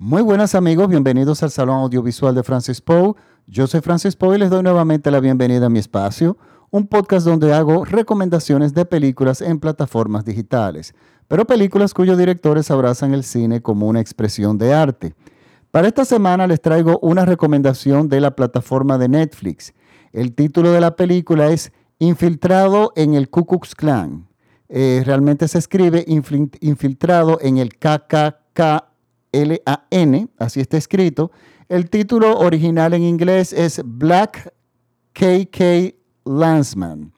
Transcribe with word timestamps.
Muy 0.00 0.22
buenas 0.22 0.54
amigos, 0.54 0.86
bienvenidos 0.86 1.42
al 1.42 1.50
Salón 1.50 1.80
Audiovisual 1.80 2.32
de 2.32 2.44
Francis 2.44 2.80
Poe. 2.80 3.14
Yo 3.48 3.66
soy 3.66 3.80
Francis 3.80 4.14
Poe 4.14 4.36
y 4.36 4.38
les 4.38 4.48
doy 4.48 4.62
nuevamente 4.62 5.10
la 5.10 5.18
bienvenida 5.18 5.66
a 5.66 5.70
mi 5.70 5.80
espacio, 5.80 6.38
un 6.70 6.86
podcast 6.86 7.26
donde 7.26 7.52
hago 7.52 7.84
recomendaciones 7.84 8.74
de 8.74 8.84
películas 8.84 9.40
en 9.42 9.58
plataformas 9.58 10.24
digitales, 10.24 10.94
pero 11.26 11.48
películas 11.48 11.94
cuyos 11.94 12.16
directores 12.16 12.70
abrazan 12.70 13.12
el 13.12 13.24
cine 13.24 13.60
como 13.60 13.88
una 13.88 13.98
expresión 13.98 14.56
de 14.56 14.72
arte. 14.72 15.14
Para 15.72 15.88
esta 15.88 16.04
semana 16.04 16.46
les 16.46 16.60
traigo 16.60 17.00
una 17.02 17.24
recomendación 17.24 18.08
de 18.08 18.20
la 18.20 18.36
plataforma 18.36 18.98
de 18.98 19.08
Netflix. 19.08 19.74
El 20.12 20.32
título 20.32 20.70
de 20.70 20.80
la 20.80 20.94
película 20.94 21.48
es 21.48 21.72
Infiltrado 21.98 22.92
en 22.94 23.14
el 23.14 23.30
Ku 23.30 23.44
Klan. 23.76 24.28
Eh, 24.68 25.02
realmente 25.04 25.48
se 25.48 25.58
escribe 25.58 26.04
infiltrado 26.06 27.38
en 27.40 27.58
el 27.58 27.70
KKK 27.74 28.87
L-A-N, 29.32 30.28
así 30.38 30.60
está 30.60 30.76
escrito. 30.76 31.30
El 31.68 31.90
título 31.90 32.38
original 32.38 32.94
en 32.94 33.02
inglés 33.02 33.52
es 33.52 33.82
Black 33.84 34.52
KK 35.12 35.94
Landsman. 36.24 37.12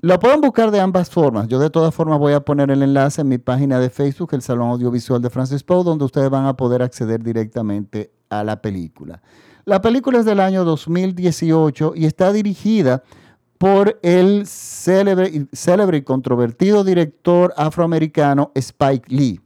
Lo 0.00 0.18
pueden 0.20 0.40
buscar 0.40 0.70
de 0.70 0.78
ambas 0.78 1.08
formas. 1.08 1.48
Yo 1.48 1.58
de 1.58 1.70
todas 1.70 1.94
formas 1.94 2.18
voy 2.18 2.34
a 2.34 2.40
poner 2.40 2.70
el 2.70 2.82
enlace 2.82 3.22
en 3.22 3.28
mi 3.28 3.38
página 3.38 3.80
de 3.80 3.88
Facebook, 3.90 4.30
el 4.34 4.42
Salón 4.42 4.68
Audiovisual 4.68 5.22
de 5.22 5.30
Francis 5.30 5.62
Poe, 5.62 5.82
donde 5.82 6.04
ustedes 6.04 6.28
van 6.28 6.44
a 6.44 6.56
poder 6.56 6.82
acceder 6.82 7.22
directamente 7.22 8.12
a 8.28 8.44
la 8.44 8.60
película. 8.60 9.22
La 9.64 9.80
película 9.80 10.20
es 10.20 10.24
del 10.24 10.40
año 10.40 10.64
2018 10.64 11.94
y 11.96 12.04
está 12.04 12.32
dirigida 12.32 13.02
por 13.58 13.98
el 14.02 14.46
célebre, 14.46 15.48
célebre 15.52 15.96
y 15.98 16.02
controvertido 16.02 16.84
director 16.84 17.54
afroamericano 17.56 18.52
Spike 18.54 19.12
Lee. 19.12 19.40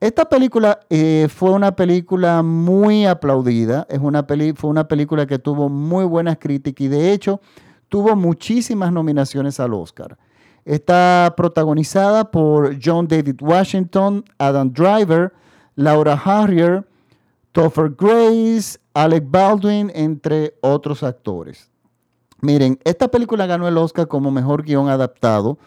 Esta 0.00 0.28
película 0.28 0.78
eh, 0.90 1.26
fue 1.28 1.50
una 1.50 1.74
película 1.74 2.44
muy 2.44 3.04
aplaudida, 3.04 3.84
es 3.90 3.98
una 3.98 4.24
fue 4.54 4.70
una 4.70 4.86
película 4.86 5.26
que 5.26 5.40
tuvo 5.40 5.68
muy 5.68 6.04
buenas 6.04 6.38
críticas 6.38 6.84
y 6.84 6.88
de 6.88 7.12
hecho 7.12 7.40
tuvo 7.88 8.14
muchísimas 8.14 8.92
nominaciones 8.92 9.58
al 9.58 9.74
Oscar. 9.74 10.16
Está 10.64 11.34
protagonizada 11.36 12.30
por 12.30 12.76
John 12.80 13.08
David 13.08 13.40
Washington, 13.40 14.24
Adam 14.38 14.72
Driver, 14.72 15.32
Laura 15.74 16.12
Harrier, 16.12 16.86
Topher 17.50 17.90
Grace, 17.98 18.78
Alec 18.94 19.24
Baldwin, 19.28 19.90
entre 19.94 20.54
otros 20.60 21.02
actores. 21.02 21.70
Miren, 22.40 22.78
esta 22.84 23.08
película 23.08 23.46
ganó 23.46 23.66
el 23.66 23.76
Oscar 23.76 24.06
como 24.06 24.30
mejor 24.30 24.62
guion 24.62 24.88
adaptado 24.88 25.58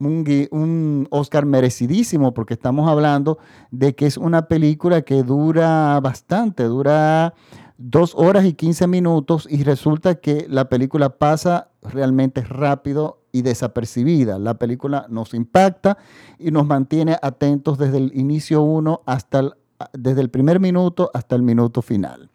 un, 0.00 1.06
Oscar 1.10 1.46
merecidísimo 1.46 2.32
porque 2.34 2.54
estamos 2.54 2.88
hablando 2.88 3.38
de 3.70 3.94
que 3.94 4.06
es 4.06 4.16
una 4.16 4.48
película 4.48 5.02
que 5.02 5.22
dura 5.22 6.00
bastante, 6.00 6.64
dura 6.64 7.34
dos 7.78 8.14
horas 8.16 8.44
y 8.44 8.54
quince 8.54 8.86
minutos 8.86 9.46
y 9.48 9.62
resulta 9.64 10.16
que 10.16 10.46
la 10.48 10.68
película 10.68 11.18
pasa 11.18 11.70
realmente 11.82 12.42
rápido 12.42 13.20
y 13.32 13.42
desapercibida. 13.42 14.38
La 14.38 14.54
película 14.54 15.06
nos 15.08 15.34
impacta 15.34 15.98
y 16.38 16.50
nos 16.50 16.66
mantiene 16.66 17.16
atentos 17.22 17.78
desde 17.78 17.98
el 17.98 18.12
inicio 18.14 18.62
uno 18.62 19.02
hasta 19.06 19.56
desde 19.92 20.20
el 20.20 20.30
primer 20.30 20.60
minuto 20.60 21.10
hasta 21.14 21.36
el 21.36 21.42
minuto 21.42 21.80
final. 21.80 22.30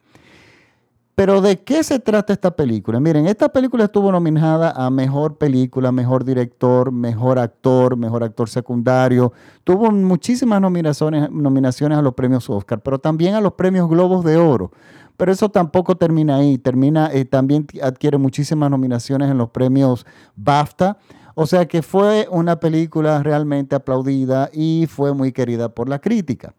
Pero 1.16 1.40
¿de 1.40 1.62
qué 1.62 1.82
se 1.82 2.00
trata 2.00 2.34
esta 2.34 2.52
película? 2.52 3.00
Miren, 3.00 3.26
esta 3.26 3.48
película 3.48 3.86
estuvo 3.86 4.12
nominada 4.12 4.72
a 4.72 4.90
Mejor 4.90 5.38
Película, 5.38 5.94
Mejor 5.94 6.26
Director, 6.26 6.92
Mejor 6.92 7.40
Actor, 7.40 7.96
Mejor 7.96 8.26
Actor 8.26 8.50
Secundario. 8.50 9.32
Tuvo 9.64 9.92
muchísimas 9.92 10.60
nominaciones, 10.60 11.32
nominaciones 11.32 11.98
a 11.98 12.02
los 12.02 12.14
premios 12.16 12.50
Oscar, 12.50 12.82
pero 12.82 13.00
también 13.00 13.36
a 13.36 13.40
los 13.40 13.54
premios 13.54 13.88
Globos 13.90 14.26
de 14.26 14.36
Oro. 14.36 14.72
Pero 15.16 15.32
eso 15.32 15.48
tampoco 15.48 15.96
termina 15.96 16.36
ahí. 16.36 16.58
Termina, 16.58 17.10
eh, 17.14 17.24
también 17.24 17.66
adquiere 17.82 18.18
muchísimas 18.18 18.70
nominaciones 18.70 19.32
en 19.32 19.38
los 19.38 19.50
premios 19.52 20.06
BAFTA. 20.36 20.98
O 21.34 21.48
sea 21.48 21.66
que 21.66 21.82
fue 21.82 22.28
una 22.30 22.60
película 22.60 23.24
realmente 23.24 23.74
aplaudida 23.74 24.50
y 24.52 24.86
fue 24.90 25.14
muy 25.14 25.32
querida 25.32 25.70
por 25.70 25.88
la 25.88 26.00
crítica. 26.00 26.54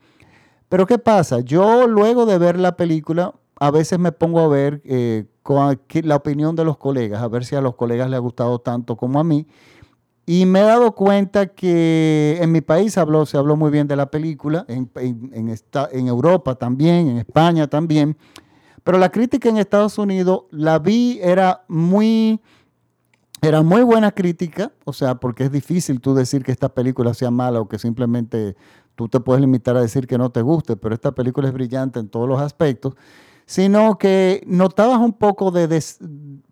Pero 0.71 0.87
¿qué 0.87 0.99
pasa? 0.99 1.41
Yo 1.41 1.87
luego 1.87 2.25
de 2.25 2.39
ver 2.39 2.59
la 2.59 2.75
película 2.77 3.35
a 3.59 3.71
veces 3.71 3.99
me 3.99 4.13
pongo 4.13 4.41
a 4.41 4.49
ver 4.49 4.83
eh, 4.85 5.25
la 6.03 6.17
opinión 6.17 6.57
de 6.57 6.65
los 6.65 6.77
colegas, 6.77 7.23
a 7.23 7.29
ver 7.29 7.45
si 7.45 7.57
a 7.57 7.61
los 7.61 7.75
colegas 7.75 8.11
les 8.11 8.19
ha 8.19 8.21
gustado 8.21 8.59
tanto 8.59 8.97
como 8.97 9.19
a 9.19 9.25
mí. 9.25 9.47
Y 10.27 10.45
me 10.45 10.61
he 10.61 10.65
dado 10.65 10.93
cuenta 10.93 11.47
que 11.47 12.39
en 12.41 12.51
mi 12.51 12.61
país 12.61 12.99
habló, 12.99 13.25
se 13.27 13.39
habló 13.39 13.57
muy 13.57 13.71
bien 13.71 13.87
de 13.87 13.95
la 13.95 14.11
película, 14.11 14.65
en, 14.69 14.91
en 14.95 16.09
Europa 16.09 16.57
también, 16.57 17.09
en 17.09 17.19
España 17.19 17.69
también. 17.69 18.17
Pero 18.83 18.99
la 18.99 19.11
crítica 19.11 19.49
en 19.49 19.57
Estados 19.57 19.99
Unidos 19.99 20.43
la 20.51 20.81
vi, 20.81 21.21
era 21.23 21.65
muy, 21.69 22.41
era 23.41 23.63
muy 23.63 23.83
buena 23.83 24.11
crítica, 24.11 24.73
o 24.85 24.93
sea, 24.93 25.15
porque 25.15 25.45
es 25.45 25.53
difícil 25.53 26.01
tú 26.01 26.15
decir 26.15 26.43
que 26.45 26.53
esta 26.53 26.69
película 26.69 27.15
sea 27.15 27.31
mala 27.31 27.61
o 27.61 27.69
que 27.69 27.79
simplemente 27.79 28.57
tú 28.97 29.09
te 29.09 29.21
puedes 29.21 29.41
limitar 29.41 29.77
a 29.77 29.81
decir 29.81 30.09
que 30.09 30.19
no 30.19 30.31
te 30.31 30.43
guste, 30.43 30.77
pero 30.77 30.95
esta 30.95 31.13
película 31.13 31.47
es 31.47 31.55
brillante 31.55 32.01
en 32.01 32.09
todos 32.09 32.29
los 32.29 32.41
aspectos 32.41 32.95
sino 33.47 33.97
que 33.97 34.43
notabas 34.45 34.99
un 34.99 35.13
poco 35.13 35.53
de 35.53 35.83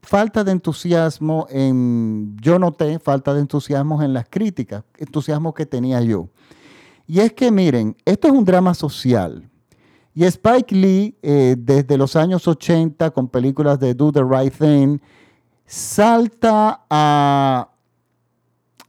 falta 0.00 0.44
de 0.44 0.52
entusiasmo 0.52 1.46
en, 1.50 2.36
yo 2.40 2.60
noté 2.60 3.00
falta 3.00 3.34
de 3.34 3.40
entusiasmo 3.40 4.00
en 4.00 4.12
las 4.12 4.28
críticas, 4.30 4.84
entusiasmo 4.96 5.52
que 5.52 5.66
tenía 5.66 6.00
yo. 6.00 6.28
Y 7.06 7.18
es 7.18 7.32
que 7.32 7.50
miren, 7.50 7.96
esto 8.04 8.28
es 8.28 8.32
un 8.32 8.44
drama 8.44 8.74
social. 8.74 9.50
Y 10.14 10.24
Spike 10.24 10.72
Lee, 10.74 11.18
eh, 11.22 11.56
desde 11.58 11.98
los 11.98 12.14
años 12.14 12.46
80, 12.46 13.10
con 13.10 13.28
películas 13.28 13.80
de 13.80 13.94
Do 13.94 14.12
the 14.12 14.22
Right 14.22 14.54
Thing, 14.56 14.98
salta 15.66 16.84
a, 16.88 17.70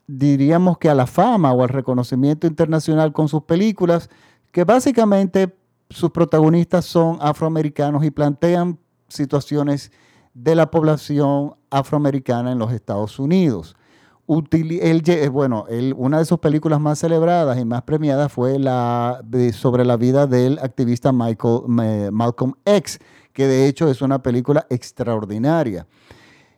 diríamos 0.06 0.78
que 0.78 0.90
a 0.90 0.94
la 0.94 1.08
fama 1.08 1.52
o 1.54 1.64
al 1.64 1.70
reconocimiento 1.70 2.46
internacional 2.46 3.12
con 3.12 3.28
sus 3.28 3.42
películas, 3.44 4.12
que 4.52 4.64
básicamente 4.64 5.56
sus 5.90 6.12
protagonistas 6.12 6.86
son 6.86 7.18
afroamericanos 7.22 8.04
y 8.04 8.12
plantean 8.12 8.80
situaciones 9.08 9.92
de 10.34 10.56
la 10.56 10.70
población 10.70 11.56
afroamericana 11.70 12.52
en 12.52 12.60
los 12.60 12.72
Estados 12.72 13.20
Unidos. 13.20 13.76
Eh, 14.28 15.30
bueno, 15.30 15.66
una 15.96 16.18
de 16.18 16.26
sus 16.26 16.40
películas 16.40 16.80
más 16.80 16.98
celebradas 16.98 17.60
y 17.60 17.66
más 17.66 17.84
premiadas 17.84 18.32
fue 18.32 18.58
la 18.58 19.24
sobre 19.54 19.86
la 19.86 19.98
vida 19.98 20.26
del 20.26 20.58
activista 20.60 21.12
Michael, 21.12 21.62
Malcolm 22.12 22.54
X, 22.66 23.00
que 23.34 23.48
de 23.48 23.68
hecho 23.68 23.88
es 23.88 24.02
una 24.02 24.24
película 24.24 24.66
extraordinaria. 24.70 25.86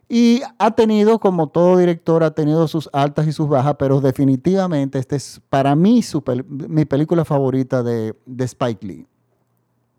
Y 0.08 0.40
ha 0.58 0.70
tenido, 0.70 1.18
como 1.18 1.48
todo 1.48 1.76
director, 1.76 2.24
ha 2.24 2.30
tenido 2.30 2.66
sus 2.66 2.88
altas 2.94 3.26
y 3.26 3.32
sus 3.32 3.46
bajas, 3.46 3.76
pero 3.78 4.00
definitivamente 4.00 4.98
esta 4.98 5.16
es 5.16 5.42
para 5.50 5.76
mí 5.76 6.02
mi 6.46 6.86
película 6.86 7.26
favorita 7.26 7.82
de 7.82 8.14
Spike 8.38 8.86
Lee. 8.86 9.06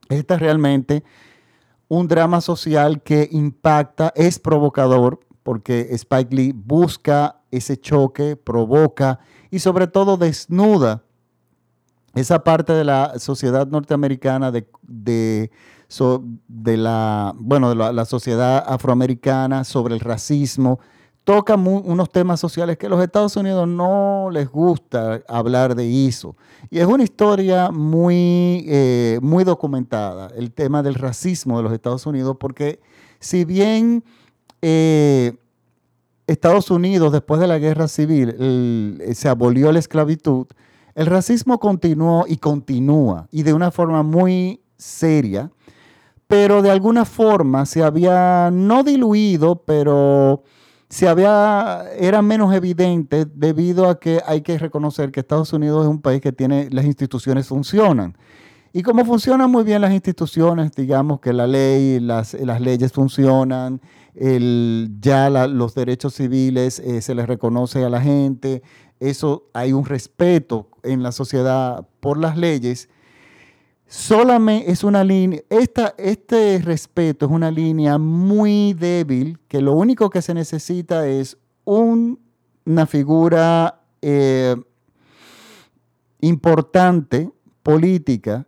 Este 0.09 0.33
es 0.33 0.39
realmente 0.39 1.03
un 1.87 2.07
drama 2.07 2.41
social 2.41 3.01
que 3.01 3.29
impacta, 3.31 4.11
es 4.15 4.39
provocador, 4.39 5.19
porque 5.43 5.87
Spike 5.91 6.35
Lee 6.35 6.51
busca 6.51 7.41
ese 7.51 7.77
choque, 7.77 8.35
provoca 8.35 9.19
y 9.49 9.59
sobre 9.59 9.87
todo 9.87 10.17
desnuda 10.17 11.03
esa 12.13 12.43
parte 12.43 12.73
de 12.73 12.83
la 12.83 13.17
sociedad 13.17 13.67
norteamericana, 13.67 14.51
de, 14.51 14.67
de, 14.87 15.49
la, 16.77 17.33
bueno, 17.37 17.69
de 17.69 17.93
la 17.93 18.05
sociedad 18.05 18.63
afroamericana, 18.67 19.63
sobre 19.63 19.93
el 19.93 19.99
racismo, 19.99 20.79
toca 21.29 21.53
unos 21.53 22.09
temas 22.09 22.39
sociales 22.39 22.75
que 22.75 22.87
a 22.87 22.89
los 22.89 23.03
Estados 23.03 23.35
Unidos 23.37 23.67
no 23.67 24.29
les 24.31 24.49
gusta 24.49 25.21
hablar 25.27 25.75
de 25.75 26.07
eso. 26.07 26.35
Y 26.71 26.79
es 26.79 26.87
una 26.87 27.03
historia 27.03 27.69
muy, 27.69 28.65
eh, 28.67 29.19
muy 29.21 29.43
documentada, 29.43 30.31
el 30.35 30.51
tema 30.51 30.81
del 30.81 30.95
racismo 30.95 31.57
de 31.57 31.63
los 31.65 31.71
Estados 31.71 32.07
Unidos, 32.07 32.37
porque 32.39 32.79
si 33.19 33.45
bien 33.45 34.03
eh, 34.63 35.37
Estados 36.25 36.71
Unidos, 36.71 37.11
después 37.11 37.39
de 37.39 37.45
la 37.45 37.59
guerra 37.59 37.87
civil, 37.87 38.99
se 39.13 39.29
abolió 39.29 39.71
la 39.71 39.77
esclavitud, 39.77 40.47
el 40.95 41.05
racismo 41.05 41.59
continuó 41.59 42.25
y 42.27 42.37
continúa, 42.37 43.27
y 43.29 43.43
de 43.43 43.53
una 43.53 43.69
forma 43.69 44.01
muy 44.01 44.61
seria, 44.77 45.51
pero 46.25 46.63
de 46.63 46.71
alguna 46.71 47.05
forma 47.05 47.67
se 47.67 47.83
había 47.83 48.49
no 48.51 48.81
diluido, 48.81 49.57
pero 49.57 50.41
se 50.89 51.07
había, 51.07 51.85
era 51.97 52.21
menos 52.23 52.53
evidente 52.53 53.25
debido 53.25 53.87
a 53.87 53.99
que 53.99 54.21
hay 54.25 54.41
que 54.41 54.57
reconocer 54.57 55.11
que 55.11 55.19
Estados 55.19 55.53
Unidos 55.53 55.83
es 55.83 55.89
un 55.89 56.01
país 56.01 56.19
que 56.19 56.31
tiene, 56.31 56.67
las 56.71 56.85
instituciones 56.85 57.47
funcionan. 57.47 58.17
Y 58.73 58.81
como 58.81 59.05
funcionan 59.05 59.51
muy 59.51 59.63
bien 59.63 59.81
las 59.81 59.93
instituciones, 59.93 60.71
digamos 60.71 61.19
que 61.19 61.31
la 61.31 61.47
ley, 61.47 61.99
las, 61.99 62.33
las 62.33 62.59
leyes 62.59 62.91
funcionan, 62.91 63.81
el, 64.15 64.97
ya 64.99 65.29
los 65.29 65.75
derechos 65.75 66.15
civiles 66.15 66.79
eh, 66.79 67.01
se 67.01 67.15
les 67.15 67.27
reconoce 67.27 67.83
a 67.83 67.89
la 67.89 68.01
gente, 68.01 68.63
eso 68.99 69.45
hay 69.53 69.73
un 69.73 69.85
respeto 69.85 70.69
en 70.83 71.03
la 71.03 71.11
sociedad 71.11 71.87
por 71.99 72.17
las 72.17 72.35
leyes, 72.35 72.89
solamente 73.89 74.71
es 74.71 74.83
una 74.83 75.03
línea, 75.03 75.41
esta, 75.49 75.95
este 75.97 76.61
respeto 76.63 77.25
es 77.25 77.31
una 77.31 77.49
línea 77.49 77.97
muy 77.97 78.73
débil, 78.73 79.39
que 79.47 79.61
lo 79.61 79.73
único 79.73 80.11
que 80.11 80.21
se 80.21 80.35
necesita 80.35 81.07
es 81.07 81.37
una 81.65 82.85
figura 82.85 83.81
eh, 84.01 84.55
importante, 86.21 87.31
política, 87.63 88.45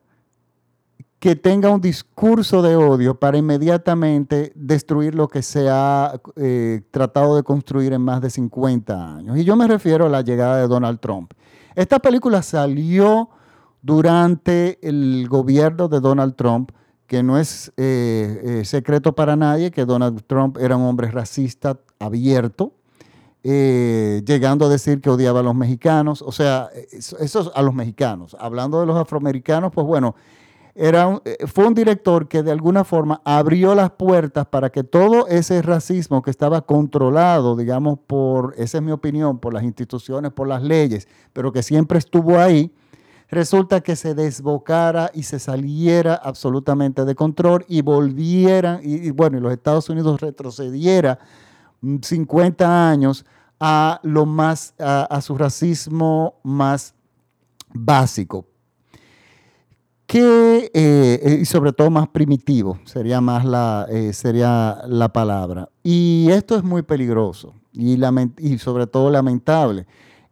que 1.18 1.36
tenga 1.36 1.70
un 1.70 1.82
discurso 1.82 2.62
de 2.62 2.76
odio 2.76 3.20
para 3.20 3.38
inmediatamente 3.38 4.52
destruir 4.56 5.16
lo 5.16 5.28
que 5.28 5.42
se 5.42 5.70
ha 5.70 6.20
eh, 6.36 6.82
tratado 6.92 7.36
de 7.36 7.44
construir 7.44 7.94
en 7.94 8.02
más 8.02 8.22
de 8.22 8.30
50 8.30 9.16
años. 9.18 9.38
Y 9.38 9.44
yo 9.44 9.56
me 9.56 9.68
refiero 9.68 10.06
a 10.06 10.10
la 10.10 10.22
llegada 10.22 10.58
de 10.58 10.68
Donald 10.68 11.00
Trump. 11.00 11.34
Esta 11.76 11.98
película 12.00 12.44
salió 12.44 13.30
durante 13.81 14.80
el 14.88 15.28
gobierno 15.28 15.88
de 15.88 16.00
Donald 16.00 16.36
Trump, 16.36 16.72
que 17.07 17.24
no 17.24 17.38
es 17.38 17.74
eh, 17.78 18.42
eh, 18.62 18.66
secreto 18.66 19.13
para 19.13 19.36
nadie 19.36 19.72
que 19.72 19.86
Donald 19.86 20.24
Trump 20.28 20.57
era 20.57 20.78
un 20.78 20.83
hombre 20.83 21.12
racista 21.12 21.80
abierto, 22.00 22.74
llegando 23.44 24.66
a 24.66 24.69
decir 24.69 25.01
que 25.01 25.10
odiaba 25.10 25.39
a 25.39 25.44
los 25.44 25.56
mexicanos, 25.56 26.22
o 26.22 26.31
sea, 26.31 26.69
eso, 26.92 27.51
a 27.56 27.62
los 27.63 27.74
mexicanos. 27.74 28.38
Hablando 28.39 28.80
de 28.80 28.86
los 28.86 28.95
afroamericanos, 28.95 29.72
pues 29.74 29.88
bueno, 29.88 30.16
era 30.75 31.22
eh, 31.25 31.45
fue 31.48 31.68
un 31.68 31.74
director 31.74 32.27
que 32.27 32.44
de 32.44 32.51
alguna 32.51 32.84
forma 32.84 33.22
abrió 33.25 33.75
las 33.75 33.92
puertas 33.92 34.48
para 34.48 34.69
que 34.69 34.84
todo 34.84 35.27
ese 35.27 35.62
racismo 35.62 36.22
que 36.22 36.31
estaba 36.31 36.62
controlado, 36.62 37.56
digamos, 37.56 38.00
por, 38.07 38.54
esa 38.57 38.77
es 38.77 38.84
mi 38.84 38.92
opinión, 38.92 39.39
por 39.39 39.54
las 39.54 39.63
instituciones, 39.63 40.31
por 40.31 40.48
las 40.48 40.63
leyes, 40.63 41.07
pero 41.34 41.51
que 41.51 41.63
siempre 41.63 42.00
estuvo 42.00 42.39
ahí, 42.39 42.74
resulta 43.31 43.81
que 43.81 43.95
se 43.95 44.13
desbocara 44.13 45.10
y 45.13 45.24
se 45.24 45.39
saliera 45.39 46.16
absolutamente 46.16 47.06
de 47.06 47.16
control 47.16 47.66
y 47.68 47.81
volvieran, 47.81 48.81
y, 48.83 49.10
bueno, 49.10 49.38
y 49.38 49.42
los 49.42 49.54
Estados 49.54 49.89
Unidos 49.89 50.22
retrocediera 50.22 51.18
50 51.81 52.68
mm, 52.68 52.72
años 52.72 53.25
a 53.60 54.00
lo 54.04 54.25
más, 54.25 54.75
a 54.78 55.19
su 55.22 55.38
racismo 55.38 56.36
más 56.44 56.94
básico 57.74 58.45
que, 60.12 60.69
eh, 60.74 61.19
eh, 61.24 61.38
y 61.39 61.45
sobre 61.45 61.72
todo 61.72 61.89
más 61.89 62.10
primitivo, 62.10 62.77
sería 62.84 63.22
más 63.22 63.45
la, 63.45 63.88
eh, 63.89 64.12
sería 64.12 64.81
la 64.86 65.07
palabra. 65.13 65.69
Y 65.84 66.27
esto 66.31 66.57
es 66.57 66.63
muy 66.63 66.81
peligroso 66.81 67.56
y, 67.72 67.98
y 68.39 68.57
sobre 68.57 68.88
todo 68.88 69.10
lamentable. 69.10 69.88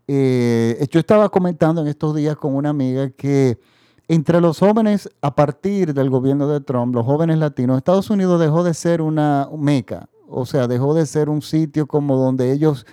Yo 0.09 0.99
estaba 0.99 1.29
comentando 1.29 1.81
en 1.81 1.87
estos 1.87 2.15
días 2.15 2.35
con 2.35 2.55
una 2.55 2.69
amiga 2.69 3.09
que 3.11 3.59
entre 4.07 4.41
los 4.41 4.57
jóvenes, 4.57 5.07
a 5.21 5.35
partir 5.35 5.93
del 5.93 6.09
gobierno 6.09 6.47
de 6.47 6.61
Trump, 6.61 6.95
los 6.95 7.05
jóvenes 7.05 7.37
latinos, 7.37 7.77
Estados 7.77 8.09
Unidos 8.09 8.41
dejó 8.41 8.63
de 8.63 8.73
ser 8.73 9.03
una 9.03 9.47
meca, 9.55 10.09
o 10.27 10.47
sea, 10.47 10.67
dejó 10.67 10.95
de 10.95 11.05
ser 11.05 11.29
un 11.29 11.43
sitio 11.43 11.85
como 11.85 12.17
donde 12.17 12.51
ellos 12.51 12.87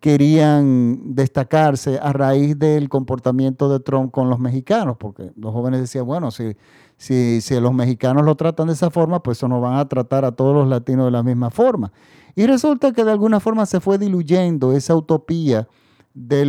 querían 0.00 1.14
destacarse 1.14 2.00
a 2.00 2.12
raíz 2.12 2.58
del 2.58 2.88
comportamiento 2.88 3.68
de 3.68 3.78
Trump 3.78 4.10
con 4.10 4.28
los 4.28 4.40
mexicanos, 4.40 4.96
porque 4.98 5.30
los 5.36 5.52
jóvenes 5.52 5.80
decían, 5.80 6.04
bueno, 6.04 6.32
si, 6.32 6.56
si, 6.96 7.40
si 7.40 7.60
los 7.60 7.72
mexicanos 7.72 8.24
lo 8.24 8.34
tratan 8.34 8.66
de 8.66 8.72
esa 8.72 8.90
forma, 8.90 9.22
pues 9.22 9.38
eso 9.38 9.46
nos 9.46 9.62
van 9.62 9.78
a 9.78 9.88
tratar 9.88 10.24
a 10.24 10.32
todos 10.32 10.52
los 10.52 10.66
latinos 10.66 11.04
de 11.04 11.12
la 11.12 11.22
misma 11.22 11.50
forma. 11.50 11.92
Y 12.34 12.44
resulta 12.44 12.92
que 12.92 13.04
de 13.04 13.12
alguna 13.12 13.38
forma 13.38 13.66
se 13.66 13.78
fue 13.78 13.98
diluyendo 13.98 14.72
esa 14.72 14.96
utopía 14.96 15.68
de, 16.16 16.44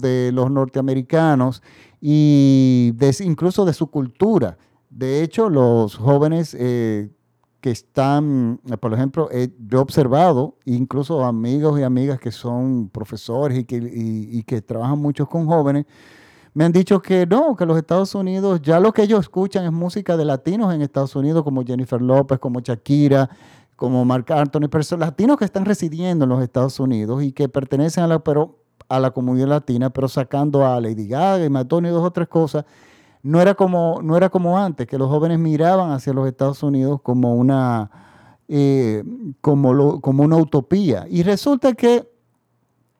de 0.00 0.32
los 0.32 0.50
norteamericanos 0.50 1.62
y 2.00 2.94
incluso 3.20 3.64
de 3.64 3.74
su 3.74 3.88
cultura. 3.88 4.56
De 4.88 5.22
hecho, 5.22 5.50
los 5.50 5.96
jóvenes 5.96 6.56
eh, 6.58 7.10
que 7.60 7.70
están, 7.70 8.60
por 8.80 8.94
ejemplo, 8.94 9.28
yo 9.30 9.78
he 9.78 9.82
observado, 9.82 10.56
incluso 10.64 11.24
amigos 11.24 11.78
y 11.78 11.82
amigas 11.82 12.18
que 12.18 12.30
son 12.30 12.88
profesores 12.88 13.58
y 13.58 13.64
que, 13.64 13.76
y, 13.76 14.42
que 14.44 14.62
trabajan 14.62 14.98
mucho 14.98 15.26
con 15.26 15.46
jóvenes, 15.46 15.84
me 16.54 16.64
han 16.64 16.72
dicho 16.72 17.00
que 17.00 17.26
no, 17.26 17.54
que 17.54 17.66
los 17.66 17.76
Estados 17.76 18.14
Unidos, 18.14 18.60
ya 18.62 18.80
lo 18.80 18.92
que 18.92 19.02
ellos 19.02 19.20
escuchan 19.20 19.64
es 19.64 19.72
música 19.72 20.16
de 20.16 20.24
latinos 20.24 20.74
en 20.74 20.82
Estados 20.82 21.14
Unidos, 21.14 21.44
como 21.44 21.64
Jennifer 21.64 22.00
López, 22.00 22.38
como 22.38 22.60
Shakira, 22.60 23.28
como 23.76 24.04
Marc 24.04 24.30
Anthony, 24.30 24.68
personas 24.68 25.08
latinos 25.10 25.36
que 25.36 25.44
están 25.44 25.64
residiendo 25.64 26.24
en 26.24 26.28
los 26.30 26.42
Estados 26.42 26.80
Unidos 26.80 27.22
y 27.22 27.32
que 27.32 27.48
pertenecen 27.48 28.04
a 28.04 28.06
la, 28.08 28.18
pero, 28.18 28.58
a 28.90 29.00
la 29.00 29.12
comunidad 29.12 29.48
latina, 29.48 29.88
pero 29.88 30.08
sacando 30.08 30.66
a 30.66 30.80
Lady 30.80 31.06
Gaga 31.06 31.44
y 31.44 31.48
Madonna 31.48 31.88
y 31.88 31.92
dos 31.92 32.04
o 32.04 32.10
tres 32.10 32.28
cosas 32.28 32.64
no 33.22 33.40
era 33.40 33.54
como, 33.54 34.00
no 34.02 34.16
era 34.16 34.28
como 34.30 34.58
antes, 34.58 34.86
que 34.86 34.98
los 34.98 35.08
jóvenes 35.08 35.38
miraban 35.38 35.92
hacia 35.92 36.12
los 36.12 36.26
Estados 36.26 36.62
Unidos 36.62 37.00
como 37.02 37.34
una, 37.34 37.90
eh, 38.48 39.04
como, 39.40 40.00
como 40.00 40.22
una 40.22 40.36
utopía. 40.36 41.06
Y 41.08 41.22
resulta 41.22 41.74
que 41.74 42.10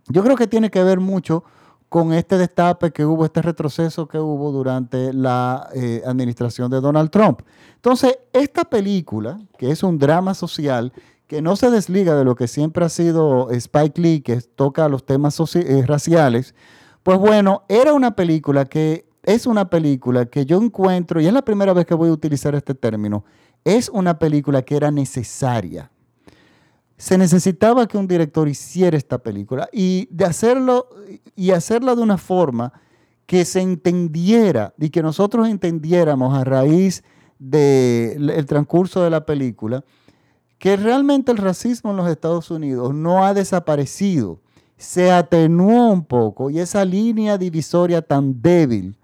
yo 0.08 0.22
creo 0.22 0.36
que 0.36 0.46
tiene 0.46 0.70
que 0.70 0.82
ver 0.84 1.00
mucho 1.00 1.44
con 1.88 2.12
este 2.12 2.38
destape 2.38 2.92
que 2.92 3.04
hubo, 3.04 3.24
este 3.24 3.42
retroceso 3.42 4.06
que 4.06 4.18
hubo 4.18 4.52
durante 4.52 5.12
la 5.12 5.68
eh, 5.74 6.02
administración 6.06 6.70
de 6.70 6.80
Donald 6.80 7.10
Trump. 7.10 7.40
Entonces, 7.74 8.18
esta 8.32 8.64
película, 8.64 9.40
que 9.58 9.70
es 9.70 9.82
un 9.82 9.98
drama 9.98 10.34
social, 10.34 10.92
que 11.30 11.42
no 11.42 11.54
se 11.54 11.70
desliga 11.70 12.16
de 12.16 12.24
lo 12.24 12.34
que 12.34 12.48
siempre 12.48 12.84
ha 12.84 12.88
sido 12.88 13.52
Spike 13.52 14.00
Lee, 14.00 14.20
que 14.20 14.40
toca 14.40 14.88
los 14.88 15.06
temas 15.06 15.40
eh, 15.54 15.84
raciales, 15.86 16.56
pues 17.04 17.18
bueno, 17.18 17.62
era 17.68 17.92
una 17.92 18.16
película 18.16 18.64
que 18.64 19.06
es 19.22 19.46
una 19.46 19.70
película 19.70 20.26
que 20.26 20.44
yo 20.44 20.60
encuentro, 20.60 21.20
y 21.20 21.28
es 21.28 21.32
la 21.32 21.42
primera 21.42 21.72
vez 21.72 21.86
que 21.86 21.94
voy 21.94 22.08
a 22.08 22.12
utilizar 22.12 22.56
este 22.56 22.74
término, 22.74 23.24
es 23.62 23.88
una 23.90 24.18
película 24.18 24.62
que 24.62 24.74
era 24.74 24.90
necesaria. 24.90 25.92
Se 26.96 27.16
necesitaba 27.16 27.86
que 27.86 27.96
un 27.96 28.08
director 28.08 28.48
hiciera 28.48 28.96
esta 28.96 29.18
película 29.18 29.68
y 29.72 30.08
de 30.10 30.24
hacerlo 30.24 30.88
y 31.36 31.52
hacerla 31.52 31.94
de 31.94 32.02
una 32.02 32.18
forma 32.18 32.72
que 33.26 33.44
se 33.44 33.60
entendiera 33.60 34.74
y 34.80 34.90
que 34.90 35.00
nosotros 35.00 35.46
entendiéramos 35.46 36.36
a 36.36 36.42
raíz 36.42 37.04
del 37.38 38.44
transcurso 38.46 39.04
de 39.04 39.10
la 39.10 39.24
película 39.24 39.84
que 40.60 40.76
realmente 40.76 41.32
el 41.32 41.38
racismo 41.38 41.90
en 41.90 41.96
los 41.96 42.08
Estados 42.08 42.50
Unidos 42.50 42.94
no 42.94 43.24
ha 43.24 43.32
desaparecido, 43.32 44.40
se 44.76 45.10
atenuó 45.10 45.90
un 45.90 46.04
poco 46.04 46.50
y 46.50 46.60
esa 46.60 46.84
línea 46.84 47.38
divisoria 47.38 48.02
tan 48.02 48.42
débil 48.42 48.94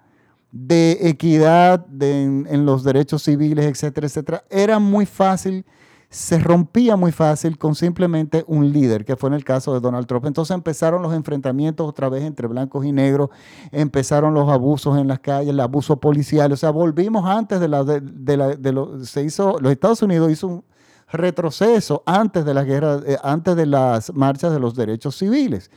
de 0.52 0.98
equidad 1.00 1.86
en, 1.98 2.66
los 2.66 2.84
derechos 2.84 3.22
civiles, 3.22 3.64
etcétera, 3.64 4.06
etcétera, 4.06 4.44
era 4.50 4.78
muy 4.78 5.06
fácil, 5.06 5.64
se 6.10 6.38
rompía 6.38 6.94
muy 6.94 7.10
fácil 7.10 7.56
con 7.56 7.74
simplemente 7.74 8.44
un 8.46 8.70
líder, 8.70 9.06
que 9.06 9.16
fue 9.16 9.30
en 9.30 9.34
el 9.34 9.44
caso 9.44 9.72
de 9.72 9.80
Donald 9.80 10.06
Trump. 10.06 10.26
Entonces 10.26 10.54
empezaron 10.54 11.02
los 11.02 11.14
enfrentamientos 11.14 11.88
otra 11.88 12.10
vez 12.10 12.22
entre 12.24 12.48
blancos 12.48 12.84
y 12.84 12.92
negros, 12.92 13.30
empezaron 13.72 14.34
los 14.34 14.46
abusos 14.50 14.98
en 14.98 15.08
las 15.08 15.20
calles, 15.20 15.50
el 15.50 15.60
abuso 15.60 15.98
policial, 16.00 16.52
o 16.52 16.56
sea, 16.56 16.68
volvimos 16.68 17.24
antes 17.24 17.60
de 17.60 17.68
la, 17.68 17.82
de, 17.82 18.00
de 18.00 18.72
lo, 18.72 19.02
se 19.06 19.22
hizo, 19.24 19.58
los 19.58 19.72
Estados 19.72 20.02
Unidos 20.02 20.30
hizo 20.30 20.48
un 20.48 20.75
retroceso 21.08 22.02
antes 22.06 22.44
de 22.44 22.54
la 22.54 22.64
guerra, 22.64 23.00
eh, 23.06 23.16
antes 23.22 23.56
de 23.56 23.66
las 23.66 24.12
marchas 24.14 24.52
de 24.52 24.60
los 24.60 24.74
derechos 24.74 25.16
civiles 25.16 25.70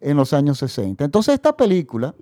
en 0.00 0.16
los 0.16 0.32
años 0.32 0.58
60. 0.58 1.04
Entonces 1.04 1.34
esta 1.34 1.56
película 1.56 2.14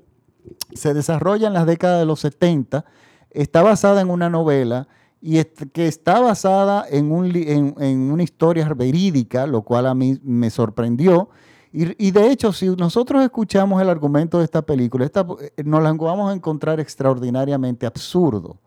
se 0.75 0.95
desarrolla 0.95 1.49
en 1.49 1.55
las 1.55 1.67
décadas 1.67 2.01
de 2.01 2.07
los 2.07 2.21
70, 2.21 2.85
está 3.31 3.63
basada 3.63 4.01
en 4.01 4.11
una 4.11 4.29
novela 4.29 4.89
y 5.21 5.43
que 5.45 5.87
está 5.87 6.21
basada 6.21 6.87
en, 6.89 7.11
una 7.13 8.23
historia 8.23 8.69
verídica, 8.75 9.47
lo 9.47 9.63
cual 9.63 9.87
a 9.87 9.95
mí 9.95 10.19
me 10.23 10.49
sorprendió. 10.51 11.29
Y, 11.73 12.11
de 12.11 12.33
hecho, 12.33 12.53
si 12.53 12.69
nosotros 12.71 13.23
escuchamos 13.23 13.81
el 13.81 13.89
argumento 13.89 14.39
de 14.39 14.45
esta 14.45 14.63
película, 14.63 15.07
eh, 15.07 15.63
nos 15.65 15.83
la 15.83 15.93
vamos 15.93 16.31
a 16.31 16.35
encontrar 16.35 16.81
extraordinariamente 16.81 17.87
absurdo. 17.87 18.59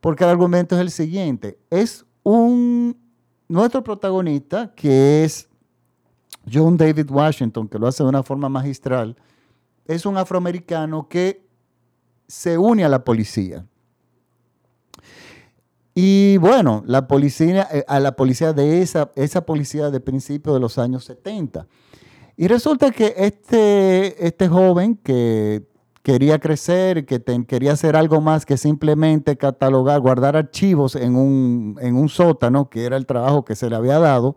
Porque 0.00 0.24
el 0.24 0.30
argumento 0.30 0.74
es 0.74 0.82
el 0.82 0.90
siguiente. 0.90 1.58
Es 1.70 2.04
un, 2.22 2.96
nuestro 3.48 3.82
protagonista, 3.82 4.72
que 4.74 5.24
es 5.24 5.48
John 6.50 6.76
David 6.76 7.10
Washington, 7.10 7.68
que 7.68 7.78
lo 7.78 7.86
hace 7.86 8.02
de 8.02 8.08
una 8.08 8.22
forma 8.22 8.48
magistral, 8.48 9.16
es 9.86 10.04
un 10.06 10.16
afroamericano 10.16 11.08
que 11.08 11.46
se 12.26 12.58
une 12.58 12.84
a 12.84 12.88
la 12.88 13.04
policía. 13.04 13.66
Y 15.94 16.36
bueno, 16.36 16.84
la 16.86 17.08
policía, 17.08 17.66
eh, 17.72 17.84
a 17.88 17.98
la 17.98 18.12
policía 18.12 18.52
de 18.52 18.82
esa, 18.82 19.10
esa 19.16 19.44
policía 19.44 19.90
de 19.90 19.98
principios 19.98 20.54
de 20.54 20.60
los 20.60 20.78
años 20.78 21.04
70. 21.04 21.66
Y 22.36 22.46
resulta 22.46 22.92
que 22.92 23.14
este, 23.16 24.24
este 24.24 24.46
joven 24.48 24.94
que 24.94 25.66
quería 26.08 26.38
crecer, 26.38 27.04
que 27.04 27.22
quería 27.46 27.72
hacer 27.72 27.94
algo 27.94 28.22
más 28.22 28.46
que 28.46 28.56
simplemente 28.56 29.36
catalogar, 29.36 30.00
guardar 30.00 30.36
archivos 30.36 30.96
en 30.96 31.14
un, 31.14 31.76
en 31.82 31.96
un 31.96 32.08
sótano, 32.08 32.70
que 32.70 32.86
era 32.86 32.96
el 32.96 33.04
trabajo 33.04 33.44
que 33.44 33.54
se 33.54 33.68
le 33.68 33.76
había 33.76 33.98
dado, 33.98 34.36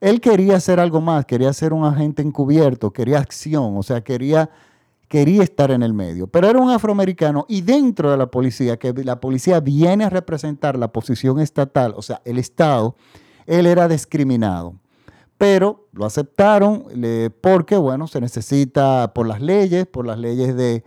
él 0.00 0.20
quería 0.20 0.56
hacer 0.56 0.80
algo 0.80 1.00
más, 1.00 1.24
quería 1.24 1.52
ser 1.52 1.72
un 1.72 1.84
agente 1.84 2.20
encubierto, 2.20 2.92
quería 2.92 3.20
acción, 3.20 3.76
o 3.76 3.82
sea, 3.84 4.02
quería 4.02 4.50
quería 5.06 5.44
estar 5.44 5.70
en 5.70 5.84
el 5.84 5.94
medio, 5.94 6.26
pero 6.26 6.48
era 6.48 6.58
un 6.58 6.68
afroamericano 6.68 7.46
y 7.48 7.60
dentro 7.60 8.10
de 8.10 8.16
la 8.16 8.26
policía, 8.26 8.76
que 8.76 8.92
la 8.92 9.20
policía 9.20 9.60
viene 9.60 10.02
a 10.02 10.10
representar 10.10 10.76
la 10.76 10.88
posición 10.88 11.38
estatal, 11.38 11.94
o 11.96 12.02
sea, 12.02 12.20
el 12.24 12.40
Estado, 12.40 12.96
él 13.46 13.66
era 13.66 13.86
discriminado. 13.86 14.74
Pero 15.38 15.88
lo 15.92 16.04
aceptaron 16.04 16.84
porque, 17.40 17.76
bueno, 17.76 18.08
se 18.08 18.20
necesita 18.20 19.12
por 19.14 19.26
las 19.26 19.40
leyes, 19.40 19.86
por 19.86 20.04
las 20.04 20.18
leyes 20.18 20.56
de, 20.56 20.84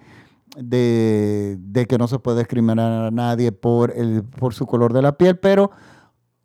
de, 0.58 1.86
que 1.88 1.98
no 1.98 2.08
se 2.08 2.20
puede 2.20 2.40
discriminar 2.40 3.06
a 3.06 3.12
nadie 3.12 3.52
por, 3.52 3.92
el, 3.92 4.24
por 4.24 4.54
su 4.54 4.66
color 4.66 4.94
de 4.94 5.02
la 5.02 5.18
piel, 5.18 5.40
pero 5.40 5.72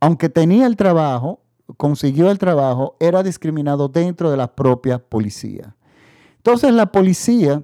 aunque 0.01 0.29
tenía 0.29 0.67
el 0.67 0.77
trabajo, 0.77 1.41
consiguió 1.77 2.31
el 2.31 2.39
trabajo, 2.39 2.97
era 3.01 3.23
discriminado 3.23 3.89
dentro 3.89 4.31
de 4.31 4.37
la 4.37 4.55
propia 4.55 4.99
policía. 4.99 5.75
Entonces 6.37 6.73
la 6.73 6.93
policía, 6.93 7.63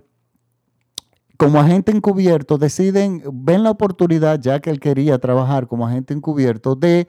como 1.37 1.61
agente 1.61 1.93
encubierto, 1.93 2.59
deciden, 2.59 3.23
ven 3.33 3.63
la 3.63 3.71
oportunidad, 3.71 4.41
ya 4.41 4.59
que 4.61 4.71
él 4.71 4.81
quería 4.81 5.19
trabajar 5.19 5.69
como 5.69 5.87
agente 5.87 6.15
encubierto, 6.15 6.75
de 6.75 7.07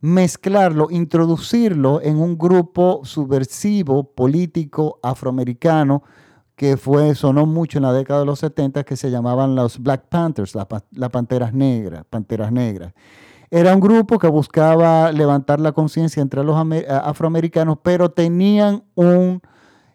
mezclarlo, 0.00 0.88
introducirlo 0.90 2.00
en 2.02 2.16
un 2.16 2.38
grupo 2.38 3.02
subversivo 3.04 4.04
político 4.04 4.98
afroamericano 5.02 6.02
que 6.56 6.76
fue, 6.76 7.14
sonó 7.14 7.46
mucho 7.46 7.78
en 7.78 7.82
la 7.82 7.92
década 7.92 8.20
de 8.20 8.26
los 8.26 8.38
70, 8.40 8.84
que 8.84 8.96
se 8.96 9.10
llamaban 9.10 9.54
los 9.54 9.78
Black 9.78 10.08
Panthers, 10.08 10.54
las 10.54 11.10
panteras 11.10 11.54
negras, 11.54 12.04
panteras 12.08 12.52
negras. 12.52 12.92
Era 13.50 13.74
un 13.74 13.80
grupo 13.80 14.18
que 14.18 14.28
buscaba 14.28 15.10
levantar 15.10 15.58
la 15.58 15.72
conciencia 15.72 16.20
entre 16.20 16.44
los 16.44 16.56
afroamericanos, 16.88 17.78
pero 17.82 18.10
tenían 18.10 18.84
un, 18.94 19.40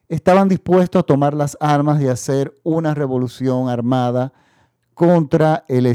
estaban 0.09 0.49
dispuestos 0.49 1.01
a 1.01 1.03
tomar 1.03 1.33
las 1.33 1.55
armas 1.59 2.01
y 2.01 2.07
hacer 2.07 2.53
una 2.63 2.93
revolución 2.93 3.69
armada 3.69 4.33
contra 4.95 5.65
el, 5.67 5.93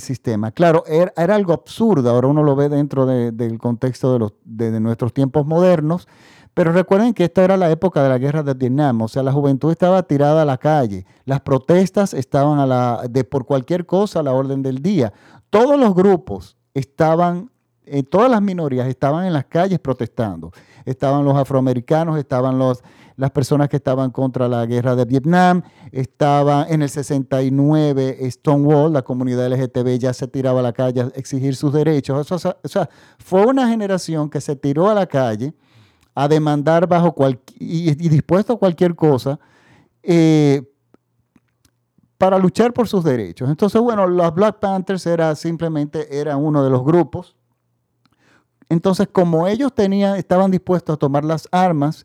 sistema. 0.00 0.50
Claro, 0.50 0.84
era, 0.86 1.34
algo 1.34 1.52
absurdo, 1.52 2.10
ahora 2.10 2.28
uno 2.28 2.42
lo 2.42 2.56
ve 2.56 2.70
dentro 2.70 3.06
del 3.06 3.58
contexto 3.58 4.14
de, 4.14 4.18
los, 4.18 4.32
de, 4.44 4.80
nuestros 4.80 5.12
tiempos 5.12 5.46
modernos, 5.46 6.08
pero 6.54 6.72
recuerden 6.72 7.12
que 7.12 7.24
esta 7.24 7.44
era 7.44 7.58
la 7.58 7.70
época 7.70 8.02
de 8.02 8.08
la 8.08 8.18
guerra 8.18 8.42
de 8.42 8.54
Vietnam, 8.54 9.02
o 9.02 9.08
sea, 9.08 9.22
la 9.22 9.32
juventud 9.32 9.70
estaba 9.70 10.02
tirada 10.02 10.42
a 10.42 10.44
la 10.46 10.56
calle, 10.56 11.06
las 11.26 11.42
protestas 11.42 12.14
estaban 12.14 12.58
a 12.58 12.66
la, 12.66 13.02
de 13.08 13.22
por 13.24 13.44
cualquier 13.44 13.84
cosa 13.84 14.20
a 14.20 14.22
la 14.22 14.32
orden 14.32 14.62
del 14.62 14.82
día. 14.82 15.12
Todos 15.50 15.78
los 15.78 15.94
grupos 15.94 16.56
estaban, 16.72 17.50
eh, 17.84 18.02
todas 18.02 18.30
las 18.30 18.40
minorías 18.40 18.88
estaban 18.88 19.26
en 19.26 19.34
las 19.34 19.44
calles 19.44 19.78
protestando. 19.78 20.52
Estaban 20.86 21.24
los 21.24 21.36
afroamericanos, 21.36 22.18
estaban 22.18 22.58
los, 22.58 22.82
las 23.22 23.30
personas 23.30 23.68
que 23.68 23.76
estaban 23.76 24.10
contra 24.10 24.48
la 24.48 24.66
guerra 24.66 24.96
de 24.96 25.04
Vietnam, 25.04 25.62
estaban 25.92 26.66
en 26.68 26.82
el 26.82 26.88
69 26.88 28.18
Stonewall, 28.28 28.92
la 28.92 29.02
comunidad 29.02 29.46
LGTB 29.46 29.96
ya 29.96 30.12
se 30.12 30.26
tiraba 30.26 30.58
a 30.58 30.64
la 30.64 30.72
calle 30.72 31.02
a 31.02 31.04
exigir 31.14 31.54
sus 31.54 31.72
derechos. 31.72 32.32
O 32.32 32.38
sea, 32.40 32.88
fue 33.20 33.46
una 33.46 33.68
generación 33.68 34.28
que 34.28 34.40
se 34.40 34.56
tiró 34.56 34.90
a 34.90 34.94
la 34.94 35.06
calle 35.06 35.54
a 36.16 36.26
demandar 36.26 36.88
bajo 36.88 37.12
cualquier, 37.12 37.62
y, 37.62 37.94
dispuesto 37.94 38.54
a 38.54 38.58
cualquier 38.58 38.96
cosa 38.96 39.38
eh, 40.02 40.68
para 42.18 42.38
luchar 42.38 42.72
por 42.72 42.88
sus 42.88 43.04
derechos. 43.04 43.48
Entonces, 43.48 43.80
bueno, 43.80 44.08
los 44.08 44.34
Black 44.34 44.58
Panthers 44.58 45.06
era 45.06 45.36
simplemente 45.36 46.18
era 46.18 46.36
uno 46.36 46.64
de 46.64 46.70
los 46.70 46.82
grupos. 46.82 47.36
Entonces, 48.68 49.06
como 49.12 49.46
ellos 49.46 49.72
tenían, 49.72 50.16
estaban 50.16 50.50
dispuestos 50.50 50.94
a 50.94 50.96
tomar 50.96 51.24
las 51.24 51.46
armas, 51.52 52.04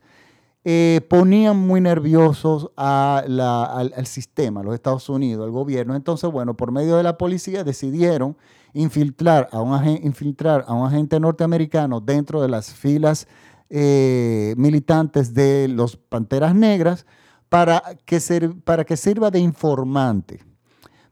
eh, 0.69 0.99
ponían 1.07 1.57
muy 1.57 1.79
nerviosos 1.79 2.71
al, 2.75 3.39
al, 3.39 4.05
sistema, 4.05 4.61
los 4.63 4.73
Estados 4.73 5.07
Unidos, 5.07 5.45
al 5.45 5.51
gobierno. 5.51 5.95
Entonces, 5.95 6.29
bueno, 6.29 6.57
por 6.57 6.73
medio 6.73 6.97
de 6.97 7.03
la 7.03 7.17
policía 7.17 7.63
decidieron 7.63 8.35
infiltrar 8.73 9.47
a 9.53 9.61
un, 9.61 9.87
infiltrar 10.03 10.65
a 10.67 10.73
un 10.73 10.85
agente 10.85 11.21
norteamericano 11.21 12.01
dentro 12.01 12.41
de 12.41 12.49
las 12.49 12.73
filas 12.73 13.29
eh, 13.69 14.55
militantes 14.57 15.33
de 15.33 15.69
los 15.69 15.95
Panteras 15.95 16.53
Negras 16.53 17.05
para 17.47 17.81
que, 18.03 18.19
para 18.65 18.83
que 18.83 18.97
sirva 18.97 19.31
de 19.31 19.39
informante. 19.39 20.43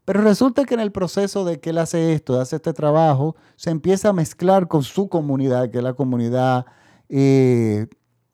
Pero 0.04 0.20
resulta 0.20 0.66
que 0.66 0.74
en 0.74 0.80
el 0.80 0.92
proceso 0.92 1.46
de 1.46 1.60
que 1.60 1.70
él 1.70 1.78
hace 1.78 2.12
esto, 2.12 2.38
hace 2.38 2.56
este 2.56 2.74
trabajo, 2.74 3.36
se 3.56 3.70
empieza 3.70 4.10
a 4.10 4.12
mezclar 4.12 4.68
con 4.68 4.82
su 4.82 5.08
comunidad, 5.08 5.70
que 5.70 5.78
es 5.78 5.84
la 5.84 5.94
comunidad 5.94 6.66
eh, 7.08 7.86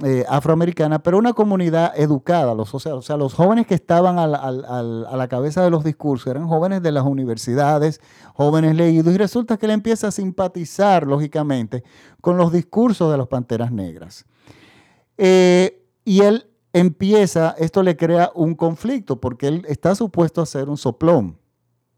eh, 0.05 0.25
afroamericana, 0.29 1.03
pero 1.03 1.19
una 1.19 1.33
comunidad 1.33 1.93
educada. 1.97 2.55
Los, 2.55 2.75
o, 2.75 3.03
sea, 3.03 3.17
los 3.17 3.35
jóvenes 3.35 3.67
que 3.67 3.75
estaban 3.75 4.19
a 4.19 4.27
la, 4.27 5.29
cabeza 5.29 5.63
de 5.63 5.71
los 5.71 5.85
discursos 5.85 6.27
eran 6.27 6.49
jóvenes 6.49 6.83
de 6.83 6.93
las 6.93 7.05
universidades, 7.05 8.01
jóvenes 8.35 8.75
leídos, 8.75 9.15
y 9.15 9.19
resulta 9.19 9.57
que 9.57 9.67
él 9.67 9.73
empieza 9.73 10.09
a 10.09 10.11
simpatizar, 10.11 11.07
lógicamente, 11.07 11.85
con 12.21 12.37
los 12.37 12.53
discursos 12.53 13.11
de 13.11 13.17
los 13.17 13.29
Panteras 13.29 13.71
Negras. 13.71 14.25
Eh, 15.19 15.87
y 16.05 16.23
él 16.23 16.47
empieza, 16.73 17.55
esto 17.59 17.83
le 17.83 17.97
crea 17.97 18.33
un 18.35 18.55
conflicto 18.55 19.21
porque 19.21 19.47
él 19.47 19.65
está 19.69 19.95
supuesto 19.95 20.43
a 20.43 20.47
ser 20.47 20.69
un 20.69 20.79
soplón 20.79 21.39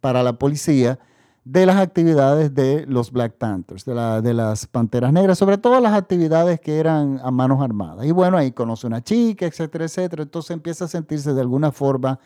para 0.01 0.23
la 0.23 0.39
policía 0.39 0.99
de 1.45 1.67
las 1.67 1.77
actividades 1.77 2.55
de 2.55 2.87
los 2.87 3.13
Black 3.13 3.35
Panthers, 3.37 3.85
de, 3.85 3.95
de, 4.23 4.35
las 4.35 4.67
Panteras 4.67 5.13
Negras, 5.13 5.37
sobre 5.37 5.59
todo 5.59 5.79
las 5.79 5.93
actividades 5.93 6.59
que 6.59 6.79
eran 6.79 7.21
a 7.23 7.31
manos 7.31 7.61
armadas. 7.61 8.07
Y 8.07 8.13
bueno, 8.13 8.39
ahí 8.39 8.53
conoce 8.53 8.87
una 8.87 9.03
chica, 9.03 9.45
etcétera, 9.45 9.85
etcétera. 9.85 10.23
Entonces 10.23 10.51
empieza 10.53 10.87
a 10.87 10.89
sentirse 10.89 11.35
de 11.35 11.41
alguna 11.43 11.71
forma 11.71 12.19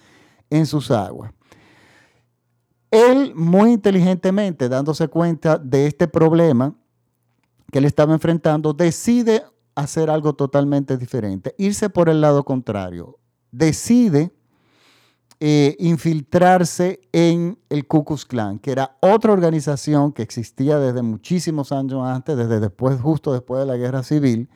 en 0.50 0.66
sus 0.66 0.90
aguas. 0.92 1.32
Él, 2.90 3.34
muy 3.34 3.72
inteligentemente, 3.72 4.68
dándose 4.68 5.08
cuenta 5.08 5.58
de 5.58 5.86
este 5.86 6.08
problema 6.08 6.74
que 7.70 7.78
él 7.78 7.84
estaba 7.84 8.14
enfrentando, 8.14 8.72
decide 8.72 9.42
hacer 9.74 10.10
algo 10.10 10.32
totalmente 10.34 10.96
diferente, 10.96 11.54
irse 11.58 11.90
por 11.90 12.08
el 12.08 12.20
lado 12.20 12.44
contrario. 12.44 13.18
Decide 13.50 14.32
eh, 15.40 15.76
infiltrarse 15.78 17.00
en 17.12 17.58
el 17.68 17.86
Ku 17.86 18.04
Klux 18.04 18.26
Klan, 18.26 18.58
que 18.58 18.72
era 18.72 18.96
otra 19.00 19.32
organización 19.32 20.12
que 20.12 20.22
existía 20.22 20.78
desde 20.78 21.02
muchísimos 21.02 21.70
años 21.70 22.04
antes, 22.04 22.36
desde 22.36 22.58
después, 22.58 23.00
justo 23.00 23.32
después 23.32 23.60
de 23.60 23.66
la 23.66 23.76
Guerra 23.76 24.02
Civil, 24.02 24.48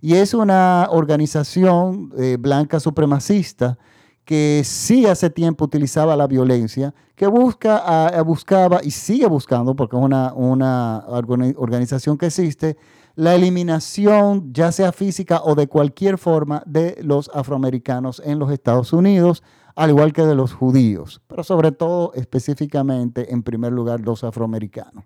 y 0.00 0.14
es 0.14 0.34
una 0.34 0.88
organización 0.90 2.12
eh, 2.18 2.36
blanca 2.38 2.80
supremacista 2.80 3.78
que 4.24 4.62
sí 4.64 5.06
hace 5.06 5.30
tiempo 5.30 5.66
utilizaba 5.66 6.16
la 6.16 6.26
violencia, 6.26 6.94
que 7.14 7.26
busca, 7.26 8.10
buscaba 8.22 8.80
y 8.82 8.90
sigue 8.90 9.26
buscando, 9.26 9.76
porque 9.76 9.96
es 9.96 10.02
una, 10.02 10.32
una 10.32 11.04
organización 11.06 12.16
que 12.18 12.26
existe, 12.26 12.76
la 13.16 13.34
eliminación, 13.34 14.52
ya 14.52 14.72
sea 14.72 14.92
física 14.92 15.42
o 15.44 15.54
de 15.54 15.68
cualquier 15.68 16.18
forma, 16.18 16.62
de 16.66 16.98
los 17.02 17.30
afroamericanos 17.32 18.20
en 18.24 18.38
los 18.38 18.50
Estados 18.50 18.92
Unidos, 18.92 19.42
al 19.74 19.90
igual 19.90 20.12
que 20.12 20.22
de 20.22 20.34
los 20.34 20.52
judíos, 20.52 21.20
pero 21.26 21.42
sobre 21.42 21.72
todo 21.72 22.12
específicamente, 22.14 23.32
en 23.32 23.42
primer 23.42 23.72
lugar, 23.72 24.00
los 24.00 24.24
afroamericanos. 24.24 25.04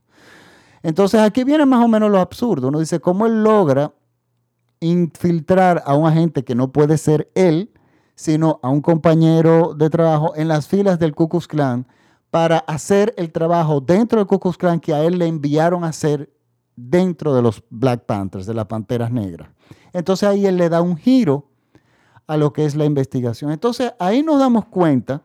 Entonces 0.82 1.20
aquí 1.20 1.44
viene 1.44 1.66
más 1.66 1.84
o 1.84 1.88
menos 1.88 2.10
lo 2.10 2.20
absurdo. 2.20 2.68
Uno 2.68 2.78
dice, 2.78 3.00
¿cómo 3.00 3.26
él 3.26 3.42
logra 3.42 3.92
infiltrar 4.80 5.82
a 5.86 5.94
un 5.94 6.06
agente 6.06 6.44
que 6.44 6.54
no 6.54 6.72
puede 6.72 6.98
ser 6.98 7.30
él, 7.34 7.72
sino 8.14 8.60
a 8.62 8.68
un 8.68 8.80
compañero 8.80 9.74
de 9.74 9.90
trabajo 9.90 10.32
en 10.36 10.48
las 10.48 10.68
filas 10.68 10.98
del 10.98 11.14
Ku 11.14 11.28
Klux 11.28 11.48
Klan 11.48 11.86
para 12.30 12.58
hacer 12.58 13.14
el 13.16 13.32
trabajo 13.32 13.80
dentro 13.80 14.18
del 14.18 14.26
Ku 14.26 14.38
Klux 14.38 14.56
Klan 14.56 14.80
que 14.80 14.94
a 14.94 15.04
él 15.04 15.18
le 15.18 15.26
enviaron 15.26 15.84
a 15.84 15.88
hacer 15.88 16.32
dentro 16.76 17.34
de 17.34 17.42
los 17.42 17.62
Black 17.70 18.06
Panthers, 18.06 18.46
de 18.46 18.54
las 18.54 18.66
Panteras 18.66 19.10
Negras. 19.10 19.48
Entonces 19.92 20.28
ahí 20.28 20.46
él 20.46 20.56
le 20.56 20.68
da 20.68 20.80
un 20.80 20.96
giro 20.96 21.47
a 22.28 22.36
lo 22.36 22.52
que 22.52 22.64
es 22.64 22.76
la 22.76 22.84
investigación. 22.84 23.50
Entonces 23.50 23.92
ahí 23.98 24.22
nos 24.22 24.38
damos 24.38 24.66
cuenta 24.66 25.22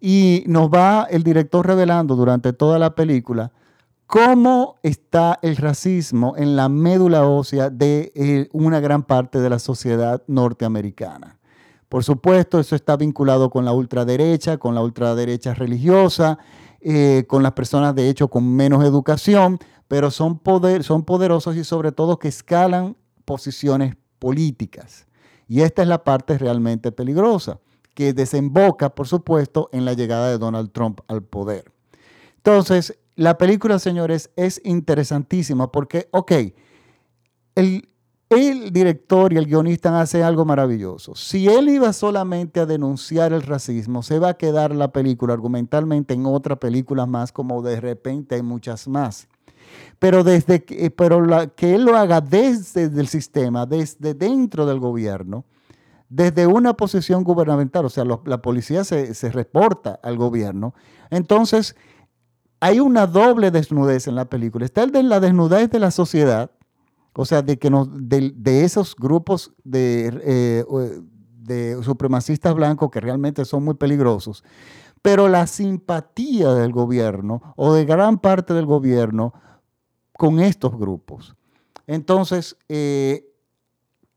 y 0.00 0.44
nos 0.46 0.70
va 0.70 1.06
el 1.10 1.22
director 1.22 1.66
revelando 1.66 2.16
durante 2.16 2.52
toda 2.52 2.78
la 2.78 2.94
película 2.94 3.52
cómo 4.06 4.76
está 4.82 5.38
el 5.42 5.56
racismo 5.56 6.34
en 6.36 6.54
la 6.54 6.68
médula 6.68 7.26
ósea 7.26 7.70
de 7.70 8.12
eh, 8.14 8.48
una 8.52 8.80
gran 8.80 9.02
parte 9.02 9.40
de 9.40 9.50
la 9.50 9.58
sociedad 9.58 10.22
norteamericana. 10.26 11.38
Por 11.88 12.04
supuesto, 12.04 12.58
eso 12.58 12.76
está 12.76 12.96
vinculado 12.96 13.50
con 13.50 13.64
la 13.64 13.72
ultraderecha, 13.72 14.58
con 14.58 14.74
la 14.74 14.82
ultraderecha 14.82 15.54
religiosa, 15.54 16.38
eh, 16.80 17.24
con 17.26 17.42
las 17.42 17.52
personas 17.52 17.94
de 17.94 18.08
hecho 18.08 18.28
con 18.28 18.54
menos 18.54 18.84
educación, 18.84 19.58
pero 19.88 20.10
son, 20.10 20.40
son 20.82 21.04
poderosos 21.04 21.56
y 21.56 21.64
sobre 21.64 21.92
todo 21.92 22.18
que 22.18 22.28
escalan 22.28 22.96
posiciones 23.24 23.96
políticas. 24.18 25.06
Y 25.52 25.60
esta 25.60 25.82
es 25.82 25.88
la 25.88 26.02
parte 26.02 26.38
realmente 26.38 26.92
peligrosa, 26.92 27.60
que 27.92 28.14
desemboca, 28.14 28.94
por 28.94 29.06
supuesto, 29.06 29.68
en 29.72 29.84
la 29.84 29.92
llegada 29.92 30.30
de 30.30 30.38
Donald 30.38 30.72
Trump 30.72 31.00
al 31.08 31.22
poder. 31.22 31.70
Entonces, 32.38 32.98
la 33.16 33.36
película, 33.36 33.78
señores, 33.78 34.30
es 34.34 34.62
interesantísima 34.64 35.70
porque, 35.70 36.08
ok, 36.10 36.32
el, 37.54 37.86
director 38.72 39.34
y 39.34 39.36
el 39.36 39.44
guionista 39.44 40.00
hacen 40.00 40.22
algo 40.22 40.46
maravilloso. 40.46 41.14
Si 41.14 41.46
él 41.46 41.68
iba 41.68 41.92
solamente 41.92 42.60
a 42.60 42.64
denunciar 42.64 43.34
el 43.34 43.42
racismo, 43.42 44.02
se 44.02 44.18
va 44.18 44.30
a 44.30 44.38
quedar 44.38 44.74
la 44.74 44.90
película 44.90 45.34
argumentalmente 45.34 46.14
en 46.14 46.24
otra 46.24 46.56
película 46.56 47.04
más, 47.04 47.30
como 47.30 47.60
de 47.60 47.78
repente 47.78 48.36
hay 48.36 48.42
muchas 48.42 48.88
más. 48.88 49.28
Pero, 49.98 50.24
desde 50.24 50.64
que, 50.64 50.90
pero 50.90 51.22
que 51.54 51.74
él 51.74 51.84
lo 51.84 51.96
haga 51.96 52.20
desde 52.20 52.84
el 52.84 53.08
sistema, 53.08 53.66
desde 53.66 54.14
dentro 54.14 54.66
del 54.66 54.80
gobierno, 54.80 55.44
desde 56.08 56.46
una 56.46 56.74
posición 56.74 57.24
gubernamental, 57.24 57.86
o 57.86 57.88
sea, 57.88 58.04
la 58.04 58.42
policía 58.42 58.84
se, 58.84 59.14
se 59.14 59.30
reporta 59.30 59.98
al 60.02 60.16
gobierno. 60.16 60.74
Entonces, 61.10 61.76
hay 62.62 62.78
una 62.78 63.08
doble 63.08 63.50
desnudez 63.50 64.06
en 64.06 64.14
la 64.14 64.26
película. 64.26 64.64
Está 64.64 64.84
el 64.84 64.92
de 64.92 65.02
la 65.02 65.18
desnudez 65.18 65.68
de 65.68 65.80
la 65.80 65.90
sociedad, 65.90 66.52
o 67.14 67.24
sea, 67.24 67.42
de, 67.42 67.58
que 67.58 67.68
de, 67.70 68.64
esos 68.64 68.94
grupos 68.94 69.52
eh, 69.72 70.64
de 71.38 71.82
supremacistas 71.82 72.54
blancos 72.54 72.88
que 72.90 73.00
realmente 73.00 73.44
son 73.44 73.64
muy 73.64 73.74
peligrosos, 73.74 74.44
pero 75.02 75.26
la 75.26 75.48
simpatía 75.48 76.54
del 76.54 76.70
gobierno 76.70 77.42
o 77.56 77.74
de 77.74 77.84
gran 77.84 78.18
parte 78.18 78.54
del 78.54 78.66
gobierno 78.66 79.34
con 80.16 80.40
estos 80.40 80.76
grupos. 80.78 81.34
Entonces, 81.86 82.56
eh, 82.68 83.28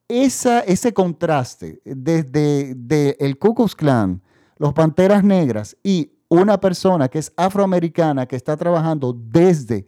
esa, 0.07 0.59
ese 0.61 0.93
contraste 0.93 1.81
desde 1.83 2.75
de 2.75 3.17
el 3.19 3.37
Ku 3.37 3.55
Klux 3.55 3.75
Klan, 3.75 4.21
los 4.57 4.73
Panteras 4.73 5.23
Negras 5.23 5.75
y 5.83 6.11
una 6.29 6.59
persona 6.59 7.07
que 7.07 7.19
es 7.19 7.33
afroamericana 7.35 8.25
que 8.25 8.35
está 8.35 8.55
trabajando 8.57 9.13
desde 9.13 9.87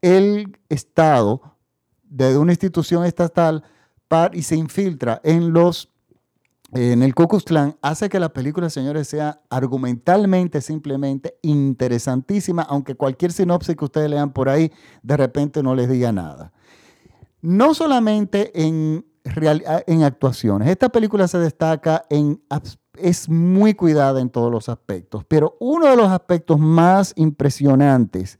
el 0.00 0.58
Estado 0.68 1.40
de 2.02 2.36
una 2.38 2.52
institución 2.52 3.04
estatal 3.04 3.64
y 4.32 4.42
se 4.42 4.56
infiltra 4.56 5.20
en 5.24 5.52
los 5.52 5.90
en 6.72 7.02
el 7.02 7.14
Ku 7.14 7.28
Klux 7.28 7.44
hace 7.80 8.08
que 8.08 8.18
la 8.18 8.32
película, 8.32 8.68
señores, 8.70 9.08
sea 9.08 9.40
argumentalmente 9.50 10.60
simplemente 10.60 11.38
interesantísima, 11.42 12.62
aunque 12.62 12.96
cualquier 12.96 13.32
sinopsis 13.32 13.76
que 13.76 13.84
ustedes 13.84 14.10
lean 14.10 14.32
por 14.32 14.48
ahí 14.48 14.72
de 15.02 15.16
repente 15.16 15.62
no 15.62 15.74
les 15.74 15.88
diga 15.88 16.12
nada. 16.12 16.52
No 17.40 17.74
solamente 17.74 18.50
en, 18.66 19.06
en 19.86 20.02
actuaciones, 20.02 20.68
esta 20.68 20.88
película 20.88 21.28
se 21.28 21.38
destaca 21.38 22.04
en 22.10 22.40
es 22.98 23.28
muy 23.28 23.74
cuidada 23.74 24.20
en 24.20 24.30
todos 24.30 24.50
los 24.50 24.68
aspectos, 24.68 25.24
pero 25.28 25.56
uno 25.60 25.86
de 25.86 25.96
los 25.96 26.08
aspectos 26.08 26.58
más 26.58 27.12
impresionantes 27.16 28.38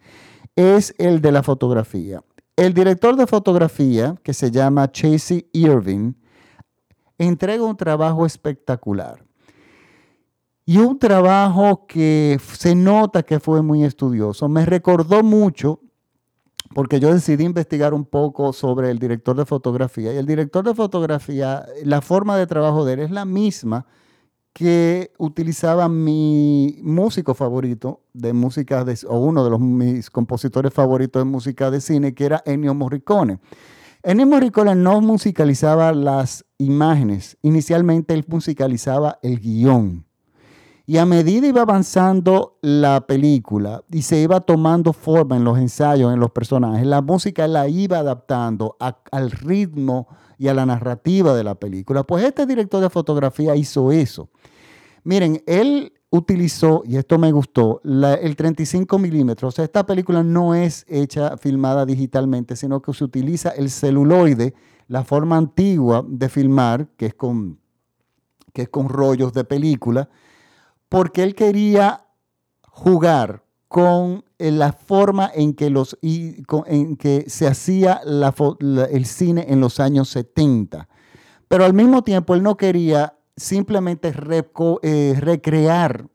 es 0.56 0.94
el 0.98 1.20
de 1.20 1.32
la 1.32 1.42
fotografía. 1.42 2.22
El 2.56 2.72
director 2.72 3.16
de 3.16 3.26
fotografía, 3.26 4.16
que 4.22 4.32
se 4.32 4.50
llama 4.50 4.90
Chasey 4.90 5.48
Irving, 5.52 6.14
entrega 7.18 7.64
un 7.64 7.76
trabajo 7.76 8.26
espectacular. 8.26 9.24
Y 10.64 10.78
un 10.78 10.98
trabajo 10.98 11.86
que 11.86 12.40
se 12.54 12.74
nota 12.74 13.22
que 13.22 13.38
fue 13.38 13.62
muy 13.62 13.84
estudioso. 13.84 14.48
Me 14.48 14.66
recordó 14.66 15.22
mucho, 15.22 15.80
porque 16.74 16.98
yo 16.98 17.14
decidí 17.14 17.44
investigar 17.44 17.94
un 17.94 18.04
poco 18.04 18.52
sobre 18.52 18.90
el 18.90 18.98
director 18.98 19.36
de 19.36 19.46
fotografía. 19.46 20.12
Y 20.12 20.16
el 20.16 20.26
director 20.26 20.64
de 20.64 20.74
fotografía, 20.74 21.64
la 21.84 22.00
forma 22.00 22.36
de 22.36 22.48
trabajo 22.48 22.84
de 22.84 22.94
él 22.94 23.00
es 23.00 23.10
la 23.12 23.24
misma 23.24 23.86
que 24.52 25.12
utilizaba 25.18 25.88
mi 25.88 26.78
músico 26.82 27.34
favorito 27.34 28.00
de 28.14 28.32
música, 28.32 28.84
o 29.06 29.18
uno 29.18 29.44
de 29.44 29.50
los, 29.50 29.60
mis 29.60 30.10
compositores 30.10 30.72
favoritos 30.72 31.20
de 31.20 31.30
música 31.30 31.70
de 31.70 31.80
cine, 31.80 32.14
que 32.14 32.24
era 32.24 32.42
Ennio 32.46 32.74
Morricone. 32.74 33.38
Ennio 34.08 34.24
Morricone 34.24 34.76
no 34.76 35.00
musicalizaba 35.00 35.92
las 35.92 36.44
imágenes, 36.58 37.36
inicialmente 37.42 38.14
él 38.14 38.24
musicalizaba 38.28 39.18
el 39.20 39.40
guion. 39.40 40.06
Y 40.86 40.98
a 40.98 41.06
medida 41.06 41.48
iba 41.48 41.62
avanzando 41.62 42.56
la 42.62 43.04
película 43.08 43.82
y 43.90 44.02
se 44.02 44.20
iba 44.20 44.38
tomando 44.38 44.92
forma 44.92 45.36
en 45.36 45.42
los 45.42 45.58
ensayos, 45.58 46.14
en 46.14 46.20
los 46.20 46.30
personajes, 46.30 46.86
la 46.86 47.02
música 47.02 47.48
la 47.48 47.66
iba 47.66 47.98
adaptando 47.98 48.76
al 48.78 49.32
ritmo 49.32 50.06
y 50.38 50.46
a 50.46 50.54
la 50.54 50.64
narrativa 50.66 51.34
de 51.34 51.42
la 51.42 51.56
película. 51.56 52.04
Pues 52.04 52.22
este 52.22 52.46
director 52.46 52.80
de 52.80 52.90
fotografía 52.90 53.56
hizo 53.56 53.90
eso. 53.90 54.28
Miren, 55.02 55.42
él 55.48 55.94
utilizó, 56.16 56.82
y 56.84 56.96
esto 56.96 57.18
me 57.18 57.32
gustó, 57.32 57.80
el 57.84 58.36
35 58.36 58.98
milímetros. 58.98 59.54
O 59.54 59.56
sea, 59.56 59.64
esta 59.64 59.86
película 59.86 60.22
no 60.22 60.54
es 60.54 60.84
hecha, 60.88 61.36
filmada 61.36 61.86
digitalmente, 61.86 62.56
sino 62.56 62.80
que 62.82 62.92
se 62.92 63.04
utiliza 63.04 63.50
el 63.50 63.70
celuloide, 63.70 64.54
la 64.88 65.04
forma 65.04 65.36
antigua 65.36 66.04
de 66.06 66.28
filmar, 66.28 66.88
que 66.96 67.06
es 67.06 67.14
con, 67.14 67.58
que 68.52 68.62
es 68.62 68.68
con 68.68 68.88
rollos 68.88 69.32
de 69.32 69.44
película, 69.44 70.08
porque 70.88 71.22
él 71.22 71.34
quería 71.34 72.06
jugar 72.62 73.42
con 73.68 74.24
eh, 74.38 74.50
la 74.50 74.72
forma 74.72 75.30
en 75.34 75.54
que, 75.54 75.70
los, 75.70 75.98
en 76.02 76.96
que 76.96 77.24
se 77.28 77.46
hacía 77.46 78.00
el 78.04 79.06
cine 79.06 79.46
en 79.48 79.60
los 79.60 79.80
años 79.80 80.08
70. 80.10 80.88
Pero 81.48 81.64
al 81.64 81.74
mismo 81.74 82.02
tiempo 82.02 82.34
él 82.34 82.42
no 82.42 82.56
quería 82.56 83.15
simplemente 83.36 84.12
eh, 84.82 85.14
recrear 85.18 86.08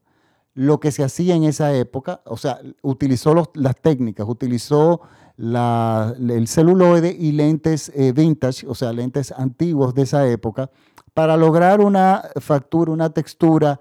lo 0.53 0.79
que 0.79 0.91
se 0.91 1.03
hacía 1.03 1.35
en 1.35 1.43
esa 1.43 1.73
época, 1.73 2.21
o 2.25 2.35
sea, 2.35 2.59
utilizó 2.81 3.33
las 3.53 3.75
técnicas, 3.77 4.27
utilizó 4.27 5.01
el 5.37 6.47
celuloide 6.47 7.15
y 7.17 7.31
lentes 7.31 7.91
eh, 7.95 8.11
vintage, 8.11 8.67
o 8.67 8.75
sea, 8.75 8.91
lentes 8.91 9.31
antiguos 9.31 9.93
de 9.93 10.01
esa 10.03 10.27
época, 10.27 10.69
para 11.13 11.37
lograr 11.37 11.79
una 11.79 12.23
factura, 12.39 12.91
una 12.91 13.09
textura 13.11 13.79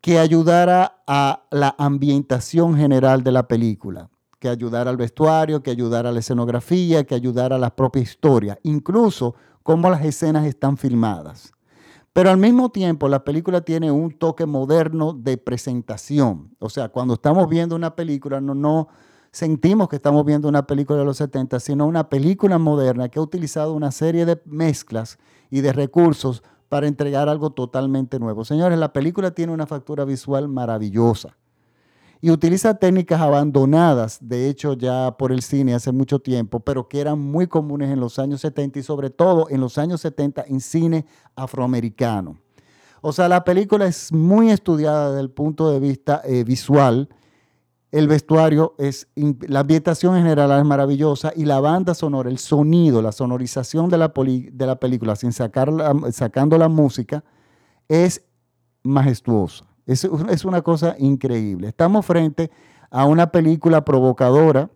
que 0.00 0.18
ayudara 0.18 1.02
a 1.06 1.44
la 1.50 1.74
ambientación 1.78 2.76
general 2.76 3.22
de 3.22 3.32
la 3.32 3.48
película, 3.48 4.08
que 4.38 4.48
ayudara 4.48 4.90
al 4.90 4.96
vestuario, 4.96 5.62
que 5.62 5.70
ayudara 5.70 6.10
a 6.10 6.12
la 6.12 6.20
escenografía, 6.20 7.04
que 7.04 7.14
ayudara 7.14 7.56
a 7.56 7.58
la 7.58 7.74
propia 7.74 8.02
historia, 8.02 8.58
incluso 8.62 9.34
cómo 9.62 9.90
las 9.90 10.04
escenas 10.04 10.46
están 10.46 10.76
filmadas. 10.76 11.52
Pero 12.12 12.30
al 12.30 12.38
mismo 12.38 12.70
tiempo 12.70 13.08
la 13.08 13.24
película 13.24 13.60
tiene 13.60 13.90
un 13.90 14.10
toque 14.18 14.46
moderno 14.46 15.12
de 15.12 15.38
presentación. 15.38 16.56
O 16.58 16.68
sea, 16.68 16.88
cuando 16.88 17.14
estamos 17.14 17.48
viendo 17.48 17.76
una 17.76 17.94
película 17.94 18.40
no, 18.40 18.54
no 18.54 18.88
sentimos 19.30 19.88
que 19.88 19.96
estamos 19.96 20.24
viendo 20.24 20.48
una 20.48 20.66
película 20.66 20.98
de 20.98 21.04
los 21.04 21.18
70, 21.18 21.60
sino 21.60 21.86
una 21.86 22.08
película 22.08 22.58
moderna 22.58 23.08
que 23.08 23.20
ha 23.20 23.22
utilizado 23.22 23.74
una 23.74 23.92
serie 23.92 24.26
de 24.26 24.40
mezclas 24.44 25.18
y 25.50 25.60
de 25.60 25.72
recursos 25.72 26.42
para 26.68 26.88
entregar 26.88 27.28
algo 27.28 27.50
totalmente 27.50 28.18
nuevo. 28.18 28.44
Señores, 28.44 28.78
la 28.78 28.92
película 28.92 29.32
tiene 29.32 29.52
una 29.52 29.66
factura 29.66 30.04
visual 30.04 30.48
maravillosa 30.48 31.36
y 32.20 32.30
utiliza 32.30 32.74
técnicas 32.74 33.20
abandonadas, 33.20 34.18
de 34.20 34.48
hecho 34.48 34.74
ya 34.74 35.16
por 35.16 35.32
el 35.32 35.42
cine 35.42 35.74
hace 35.74 35.90
mucho 35.90 36.18
tiempo, 36.18 36.60
pero 36.60 36.86
que 36.86 37.00
eran 37.00 37.18
muy 37.18 37.46
comunes 37.46 37.90
en 37.90 38.00
los 38.00 38.18
años 38.18 38.42
70 38.42 38.78
y 38.78 38.82
sobre 38.82 39.08
todo 39.08 39.48
en 39.48 39.60
los 39.60 39.78
años 39.78 40.02
70 40.02 40.44
en 40.46 40.60
cine 40.60 41.06
afroamericano. 41.34 42.36
O 43.00 43.12
sea, 43.12 43.28
la 43.28 43.44
película 43.44 43.86
es 43.86 44.12
muy 44.12 44.50
estudiada 44.50 45.10
desde 45.10 45.22
el 45.22 45.30
punto 45.30 45.70
de 45.70 45.80
vista 45.80 46.20
eh, 46.24 46.44
visual. 46.44 47.08
El 47.90 48.06
vestuario 48.06 48.74
es, 48.76 49.08
la 49.48 49.60
ambientación 49.60 50.14
en 50.16 50.22
general 50.22 50.60
es 50.60 50.66
maravillosa 50.66 51.32
y 51.34 51.46
la 51.46 51.60
banda 51.60 51.94
sonora, 51.94 52.28
el 52.28 52.38
sonido, 52.38 53.00
la 53.00 53.12
sonorización 53.12 53.88
de 53.88 53.96
la, 53.96 54.12
película, 54.12 55.16
sin 55.16 55.32
sacar 55.32 55.72
sacando 56.12 56.58
la 56.58 56.68
música, 56.68 57.24
es 57.88 58.22
majestuosa. 58.82 59.69
Es, 59.90 60.44
una 60.44 60.62
cosa 60.62 60.94
increíble. 60.98 61.68
Estamos 61.68 62.06
frente 62.06 62.50
a 62.90 63.06
una 63.06 63.32
película 63.32 63.84
provocadora, 63.84 64.70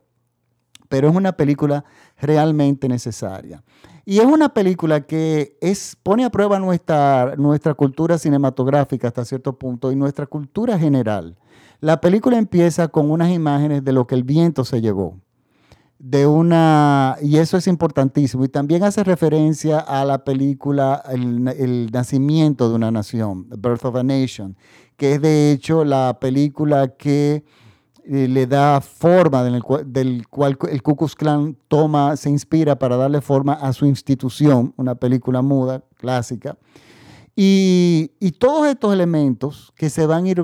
pero 0.89 1.09
es 1.09 1.15
una 1.15 1.33
película 1.33 1.85
realmente 2.21 2.89
necesaria. 2.89 3.63
Y 4.05 4.19
es 4.19 4.27
una 4.27 4.49
película 4.49 5.03
que 5.03 5.57
pone 6.03 6.25
a 6.25 6.31
prueba 6.31 6.59
nuestra, 6.59 7.35
nuestra 7.37 7.75
cultura 7.75 8.19
cinematográfica 8.19 9.09
hasta 9.09 9.25
cierto 9.25 9.59
punto 9.59 9.93
y 9.93 9.97
nuestra 9.97 10.27
cultura 10.27 10.79
general. 10.79 11.39
La 11.81 12.01
película 12.01 12.37
empieza 12.37 12.89
con 12.89 13.11
unas 13.11 13.31
imágenes 13.31 13.85
de 13.85 13.93
lo 13.93 14.07
que 14.07 14.15
el 14.17 14.25
viento 14.25 14.65
se 14.65 14.81
llevó 14.81 15.17
de 16.05 16.27
una, 16.27 16.94
y 17.23 17.39
eso 17.39 17.57
es 17.57 17.67
importantísimo, 17.67 18.45
y 18.45 18.49
también 18.49 18.83
hace 18.85 19.05
referencia 19.05 19.79
a 19.79 20.05
la 20.05 20.25
película 20.25 21.03
el, 21.11 21.91
nacimiento 21.91 22.69
de 22.69 22.75
una 22.75 22.91
nación, 22.91 23.49
The 23.49 23.57
Birth 23.57 23.85
of 23.85 23.97
a 23.97 24.03
Nation, 24.03 24.57
que 24.97 25.15
es 25.15 25.23
de 25.23 25.53
hecho 25.53 25.85
la 25.85 26.19
película 26.21 26.89
que 26.89 27.45
eh, 28.05 28.29
le 28.29 28.47
da 28.47 28.81
forma, 28.81 29.43
del 29.43 29.63
cual, 29.63 29.93
del 29.93 30.29
cual 30.29 30.59
el 30.71 30.83
Ku 30.83 30.97
Klux 30.97 31.15
Klan 31.15 31.57
toma, 31.69 32.17
se 32.17 32.31
inspira 32.31 32.79
para 32.79 32.97
darle 32.97 33.21
forma 33.21 33.55
a 33.55 33.73
su 33.73 33.87
institución, 33.87 34.75
una 34.77 34.95
película 34.95 35.43
muda, 35.43 35.83
clásica. 35.97 36.57
Y, 37.37 38.11
todos 38.39 38.67
estos 38.69 38.93
elementos 38.93 39.73
que 39.77 39.91
se 39.91 40.07
van 40.07 40.27
ir 40.27 40.43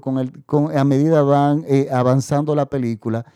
con 0.00 0.18
el, 0.18 0.44
con, 0.44 0.76
a 0.76 0.84
medida 0.84 1.22
van 1.22 1.64
eh, 1.66 1.88
avanzando 1.92 2.54
la 2.54 2.66
película, 2.66 3.26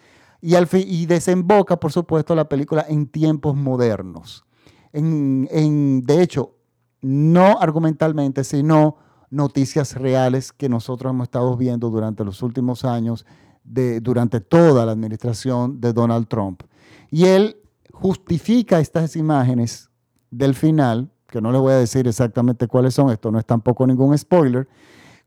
y, 0.44 0.56
al 0.56 0.68
y 0.72 1.06
desemboca, 1.06 1.80
por 1.80 1.90
supuesto, 1.90 2.34
la 2.34 2.50
película 2.50 2.84
en 2.86 3.06
tiempos 3.06 3.56
modernos. 3.56 4.44
en, 4.92 6.02
de 6.04 6.22
hecho, 6.22 6.56
no 7.00 7.58
argumentalmente, 7.58 8.44
sino 8.44 8.98
noticias 9.30 9.94
reales 9.94 10.52
que 10.52 10.68
nosotros 10.68 11.10
hemos 11.10 11.28
estado 11.28 11.56
viendo 11.56 11.88
durante 11.88 12.26
los 12.26 12.42
últimos 12.42 12.84
años, 12.84 13.24
de, 13.64 14.00
durante 14.00 14.42
toda 14.42 14.84
la 14.84 14.92
administración 14.92 15.80
de 15.80 15.94
Donald 15.94 16.28
Trump. 16.28 16.62
Y 17.10 17.24
él 17.24 17.56
justifica 17.90 18.80
estas 18.80 19.16
imágenes 19.16 19.88
del 20.30 20.54
final, 20.54 21.10
que 21.28 21.40
no 21.40 21.52
les 21.52 21.60
voy 21.62 21.72
a 21.72 21.76
decir 21.76 22.06
exactamente 22.06 22.68
cuáles 22.68 22.92
son, 22.92 23.10
esto 23.10 23.30
no 23.30 23.38
es 23.38 23.46
tampoco 23.46 23.86
ningún 23.86 24.16
spoiler, 24.18 24.68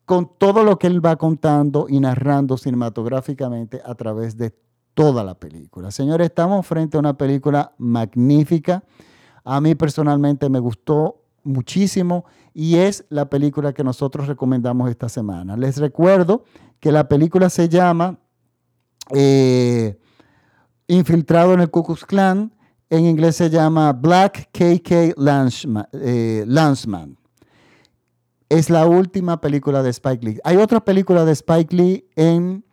con 0.06 0.30
todo 0.38 0.64
lo 0.64 0.78
que 0.78 0.86
él 0.86 1.04
va 1.04 1.16
contando 1.16 1.88
y 1.90 2.00
narrando 2.00 2.56
cinematográficamente 2.56 3.82
a 3.84 3.96
través 3.96 4.38
de 4.38 4.54
toda 4.98 5.24
la 5.24 5.36
película. 5.36 5.92
Señores, 5.92 6.26
estamos 6.26 6.66
frente 6.66 6.98
a 6.98 7.00
una 7.00 7.16
película 7.16 7.72
magnífica. 7.78 8.84
A 9.44 9.62
mí 9.62 9.76
personalmente 9.76 10.50
me 10.50 10.58
gustó 10.58 11.22
muchísimo 11.44 12.26
y 12.52 12.78
es 12.78 13.06
la 13.10 13.30
película 13.30 13.74
que 13.74 13.84
nosotros 13.84 14.26
recomendamos 14.26 14.90
esta 14.90 15.08
semana. 15.08 15.56
Les 15.56 15.78
recuerdo 15.78 16.46
que 16.80 16.92
la 16.92 17.08
película 17.08 17.52
se 17.52 17.70
llama 17.70 18.18
eh, 19.14 20.00
Infiltrado 20.88 21.54
en 21.54 21.60
el 21.60 21.70
Ku 21.70 21.84
Klux 21.84 22.04
Klan. 22.04 22.52
En 22.90 23.06
inglés 23.06 23.36
se 23.36 23.52
llama 23.52 23.94
Black 23.94 24.50
KK 24.52 25.14
eh, 25.94 26.44
Landsman. 26.48 27.20
Es 28.50 28.72
la 28.72 28.88
última 28.88 29.40
película 29.42 29.84
de 29.84 29.92
Spike 29.92 30.26
Lee. 30.26 30.40
Hay 30.44 30.58
otra 30.58 30.84
película 30.84 31.24
de 31.24 31.34
Spike 31.34 31.76
Lee 31.76 32.08
en, 32.16 32.66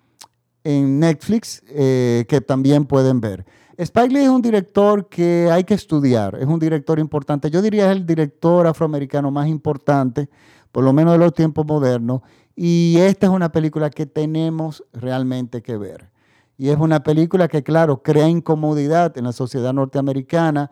en 0.65 0.99
Netflix 0.99 1.63
eh, 1.69 2.25
que 2.29 2.41
también 2.41 2.87
pueden 2.87 3.21
ver. 3.21 3.45
Spike 3.77 4.15
Lee 4.15 4.23
es 4.23 4.29
un 4.29 4.43
director 4.43 5.09
que 5.09 5.49
hay 5.51 5.65
que 5.65 5.75
estudiar, 5.75 6.37
es 6.41 6.47
un 6.47 6.59
director 6.59 6.99
importante. 6.99 7.51
Yo 7.51 7.61
diría 7.61 7.91
es 7.91 7.97
el 7.97 8.07
director 8.07 8.67
afroamericano 8.67 9.31
más 9.31 9.49
importante, 9.49 10.29
por 10.73 10.85
lo 10.85 10.93
menos 10.93 11.13
de 11.13 11.19
los 11.19 11.35
tiempos 11.35 11.67
modernos. 11.67 12.23
Y 12.57 12.97
esta 12.99 13.27
es 13.27 13.33
una 13.33 13.51
película 13.51 13.91
que 13.91 14.07
tenemos 14.07 14.85
realmente 14.93 15.61
que 15.61 15.77
ver. 15.77 16.11
Y 16.57 16.69
es 16.69 16.79
una 16.79 17.03
película 17.03 17.49
que, 17.49 17.65
claro, 17.65 18.03
crea 18.03 18.29
incomodidad 18.29 19.19
en 19.19 19.25
la 19.25 19.33
sociedad 19.33 19.73
norteamericana, 19.73 20.71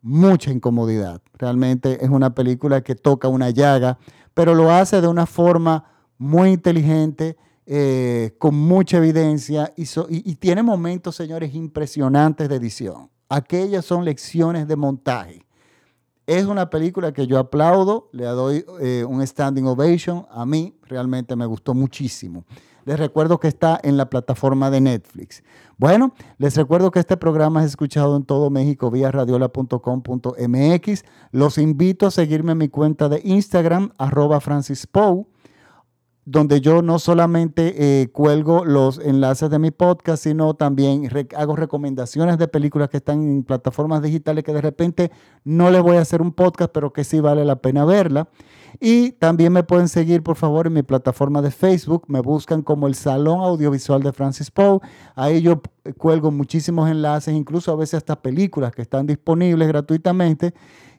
mucha 0.00 0.50
incomodidad. 0.50 1.20
Realmente 1.34 2.02
es 2.02 2.08
una 2.08 2.34
película 2.34 2.80
que 2.80 2.94
toca 2.94 3.28
una 3.28 3.50
llaga, 3.50 3.98
pero 4.32 4.54
lo 4.54 4.70
hace 4.70 5.02
de 5.02 5.08
una 5.08 5.26
forma 5.26 5.84
muy 6.16 6.50
inteligente, 6.50 7.36
eh, 7.70 8.34
con 8.38 8.54
mucha 8.54 8.96
evidencia 8.96 9.74
y, 9.76 10.34
tiene 10.36 10.62
momentos, 10.62 11.14
señores, 11.14 11.54
impresionantes 11.54 12.48
de 12.48 12.56
edición. 12.56 13.10
Aquellas 13.28 13.84
son 13.84 14.06
lecciones 14.06 14.66
de 14.66 14.74
montaje. 14.74 15.44
Es 16.26 16.46
una 16.46 16.70
película 16.70 17.12
que 17.12 17.26
yo 17.26 17.38
aplaudo, 17.38 18.08
le 18.12 18.24
doy 18.24 18.64
eh, 18.80 19.04
un 19.06 19.26
standing 19.26 19.66
ovation. 19.66 20.24
A 20.30 20.46
mí 20.46 20.78
realmente 20.84 21.36
me 21.36 21.44
gustó 21.44 21.74
muchísimo. 21.74 22.46
Les 22.86 22.98
recuerdo 22.98 23.38
que 23.38 23.48
está 23.48 23.78
en 23.82 23.98
la 23.98 24.08
plataforma 24.08 24.70
de 24.70 24.80
Netflix. 24.80 25.42
Bueno, 25.76 26.14
les 26.38 26.56
recuerdo 26.56 26.90
que 26.90 27.00
este 27.00 27.18
programa 27.18 27.60
es 27.60 27.66
escuchado 27.66 28.16
en 28.16 28.24
todo 28.24 28.48
México 28.48 28.90
vía 28.90 29.10
radiola.com.mx. 29.10 31.04
Los 31.32 31.58
invito 31.58 32.06
a 32.06 32.10
seguirme 32.10 32.52
en 32.52 32.58
mi 32.58 32.68
cuenta 32.70 33.10
de 33.10 33.20
Instagram, 33.24 33.92
arroba 33.98 34.40
Francis 34.40 34.86
donde 36.30 36.60
yo 36.60 36.82
no 36.82 36.98
solamente 36.98 38.02
eh, 38.02 38.08
cuelgo 38.08 38.66
los 38.66 38.98
enlaces 38.98 39.48
de 39.48 39.58
mi 39.58 39.70
podcast, 39.70 40.24
sino 40.24 40.52
también 40.52 41.08
hago 41.34 41.56
recomendaciones 41.56 42.36
de 42.36 42.48
películas 42.48 42.90
que 42.90 42.98
están 42.98 43.22
en 43.22 43.44
plataformas 43.44 44.02
digitales 44.02 44.44
que 44.44 44.52
de 44.52 44.60
repente 44.60 45.10
no 45.44 45.70
les 45.70 45.80
voy 45.80 45.96
a 45.96 46.02
hacer 46.02 46.20
un 46.20 46.32
podcast, 46.32 46.70
pero 46.70 46.92
que 46.92 47.04
sí 47.04 47.20
vale 47.20 47.46
la 47.46 47.56
pena 47.62 47.86
verla. 47.86 48.28
Y 48.78 49.12
también 49.12 49.54
me 49.54 49.62
pueden 49.62 49.88
seguir, 49.88 50.22
por 50.22 50.36
favor, 50.36 50.66
en 50.66 50.74
mi 50.74 50.82
plataforma 50.82 51.40
de 51.40 51.50
Facebook. 51.50 52.04
Me 52.08 52.20
buscan 52.20 52.60
como 52.60 52.88
el 52.88 52.94
Salón 52.94 53.40
Audiovisual 53.40 54.02
de 54.02 54.12
Francis 54.12 54.50
Poe. 54.50 54.80
Ahí 55.14 55.40
yo 55.40 55.62
cuelgo 55.96 56.30
muchísimos 56.30 56.90
enlaces, 56.90 57.34
incluso 57.34 57.72
a 57.72 57.76
veces 57.76 57.94
hasta 57.94 58.20
películas 58.20 58.72
que 58.72 58.82
están 58.82 59.06
disponibles 59.06 59.66
gratuitamente. 59.66 60.52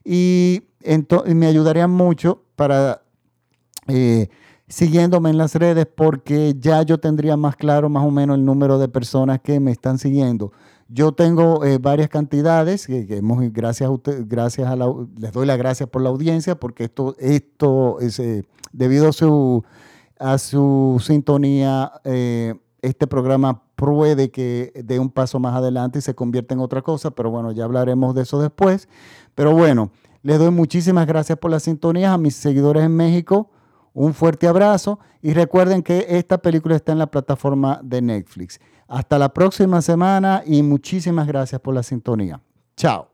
Y, 0.04 0.64
me 1.28 1.46
ayudarían 1.46 1.92
mucho 1.92 2.42
para... 2.56 3.04
Eh, 3.88 4.28
siguiéndome 4.70 5.32
en 5.32 5.38
las 5.38 5.56
redes 5.56 5.88
porque 5.94 6.56
ya 6.58 6.84
yo 6.84 7.00
tendría 7.00 7.36
más 7.36 7.56
claro 7.56 7.90
más 7.90 8.06
o 8.06 8.12
menos 8.12 8.38
el 8.38 8.46
número 8.46 8.78
de 8.78 8.88
personas 8.88 9.42
que 9.42 9.60
me 9.60 9.72
están 9.72 9.98
siguiendo. 9.98 10.54
Yo 10.88 11.12
tengo 11.12 11.66
eh, 11.66 11.78
varias 11.80 12.10
cantidades, 12.10 12.88
que, 12.88 13.06
hemos, 13.10 13.42
gracias 13.52 13.88
a 13.88 13.92
usted, 13.92 14.24
gracias 14.28 14.68
a 14.68 14.76
la, 14.76 14.92
les 15.18 15.32
doy 15.34 15.46
las 15.46 15.58
gracias 15.58 15.90
por 15.90 16.02
la 16.02 16.10
audiencia, 16.10 16.60
porque 16.60 16.86
esto, 16.86 17.16
esto 17.20 18.00
es, 18.00 18.20
eh, 18.20 18.44
debido 18.72 19.10
a 19.10 19.14
su, 19.14 19.64
a 20.18 20.38
su 20.38 21.02
sintonía, 21.04 21.92
eh, 22.06 22.56
este 22.82 23.08
programa 23.08 23.64
puede 23.76 24.32
que 24.32 24.72
dé 24.84 25.00
un 25.00 25.10
paso 25.10 25.40
más 25.40 25.56
adelante 25.56 26.00
y 26.00 26.02
se 26.02 26.16
convierta 26.16 26.54
en 26.56 26.62
otra 26.62 26.82
cosa, 26.82 27.12
pero 27.12 27.30
bueno, 27.30 27.52
ya 27.52 27.66
hablaremos 27.66 28.16
de 28.16 28.24
eso 28.24 28.42
después. 28.42 28.88
Pero 29.36 29.54
bueno, 29.54 29.92
les 30.24 30.40
doy 30.40 30.50
muchísimas 30.50 31.06
gracias 31.06 31.38
por 31.38 31.52
la 31.52 31.60
sintonía 31.60 32.14
a 32.14 32.18
mis 32.18 32.36
seguidores 32.36 32.84
en 32.84 32.96
México 32.96 33.52
un 34.00 34.14
fuerte 34.14 34.48
abrazo 34.48 34.98
y 35.22 35.34
recuerden 35.34 35.84
que 35.84 36.06
esta 36.08 36.38
película 36.38 36.78
está 36.78 36.94
en 36.94 37.00
la 37.00 37.08
plataforma 37.08 37.82
de 37.84 38.02
Netflix. 38.02 38.58
Hasta 38.88 39.20
la 39.20 39.34
próxima 39.34 39.82
semana 39.82 40.42
y 40.46 40.64
muchísimas 40.64 41.28
gracias 41.28 41.60
por 41.60 41.76
la 41.76 41.84
sintonía. 41.84 42.40
Chao. 42.78 43.10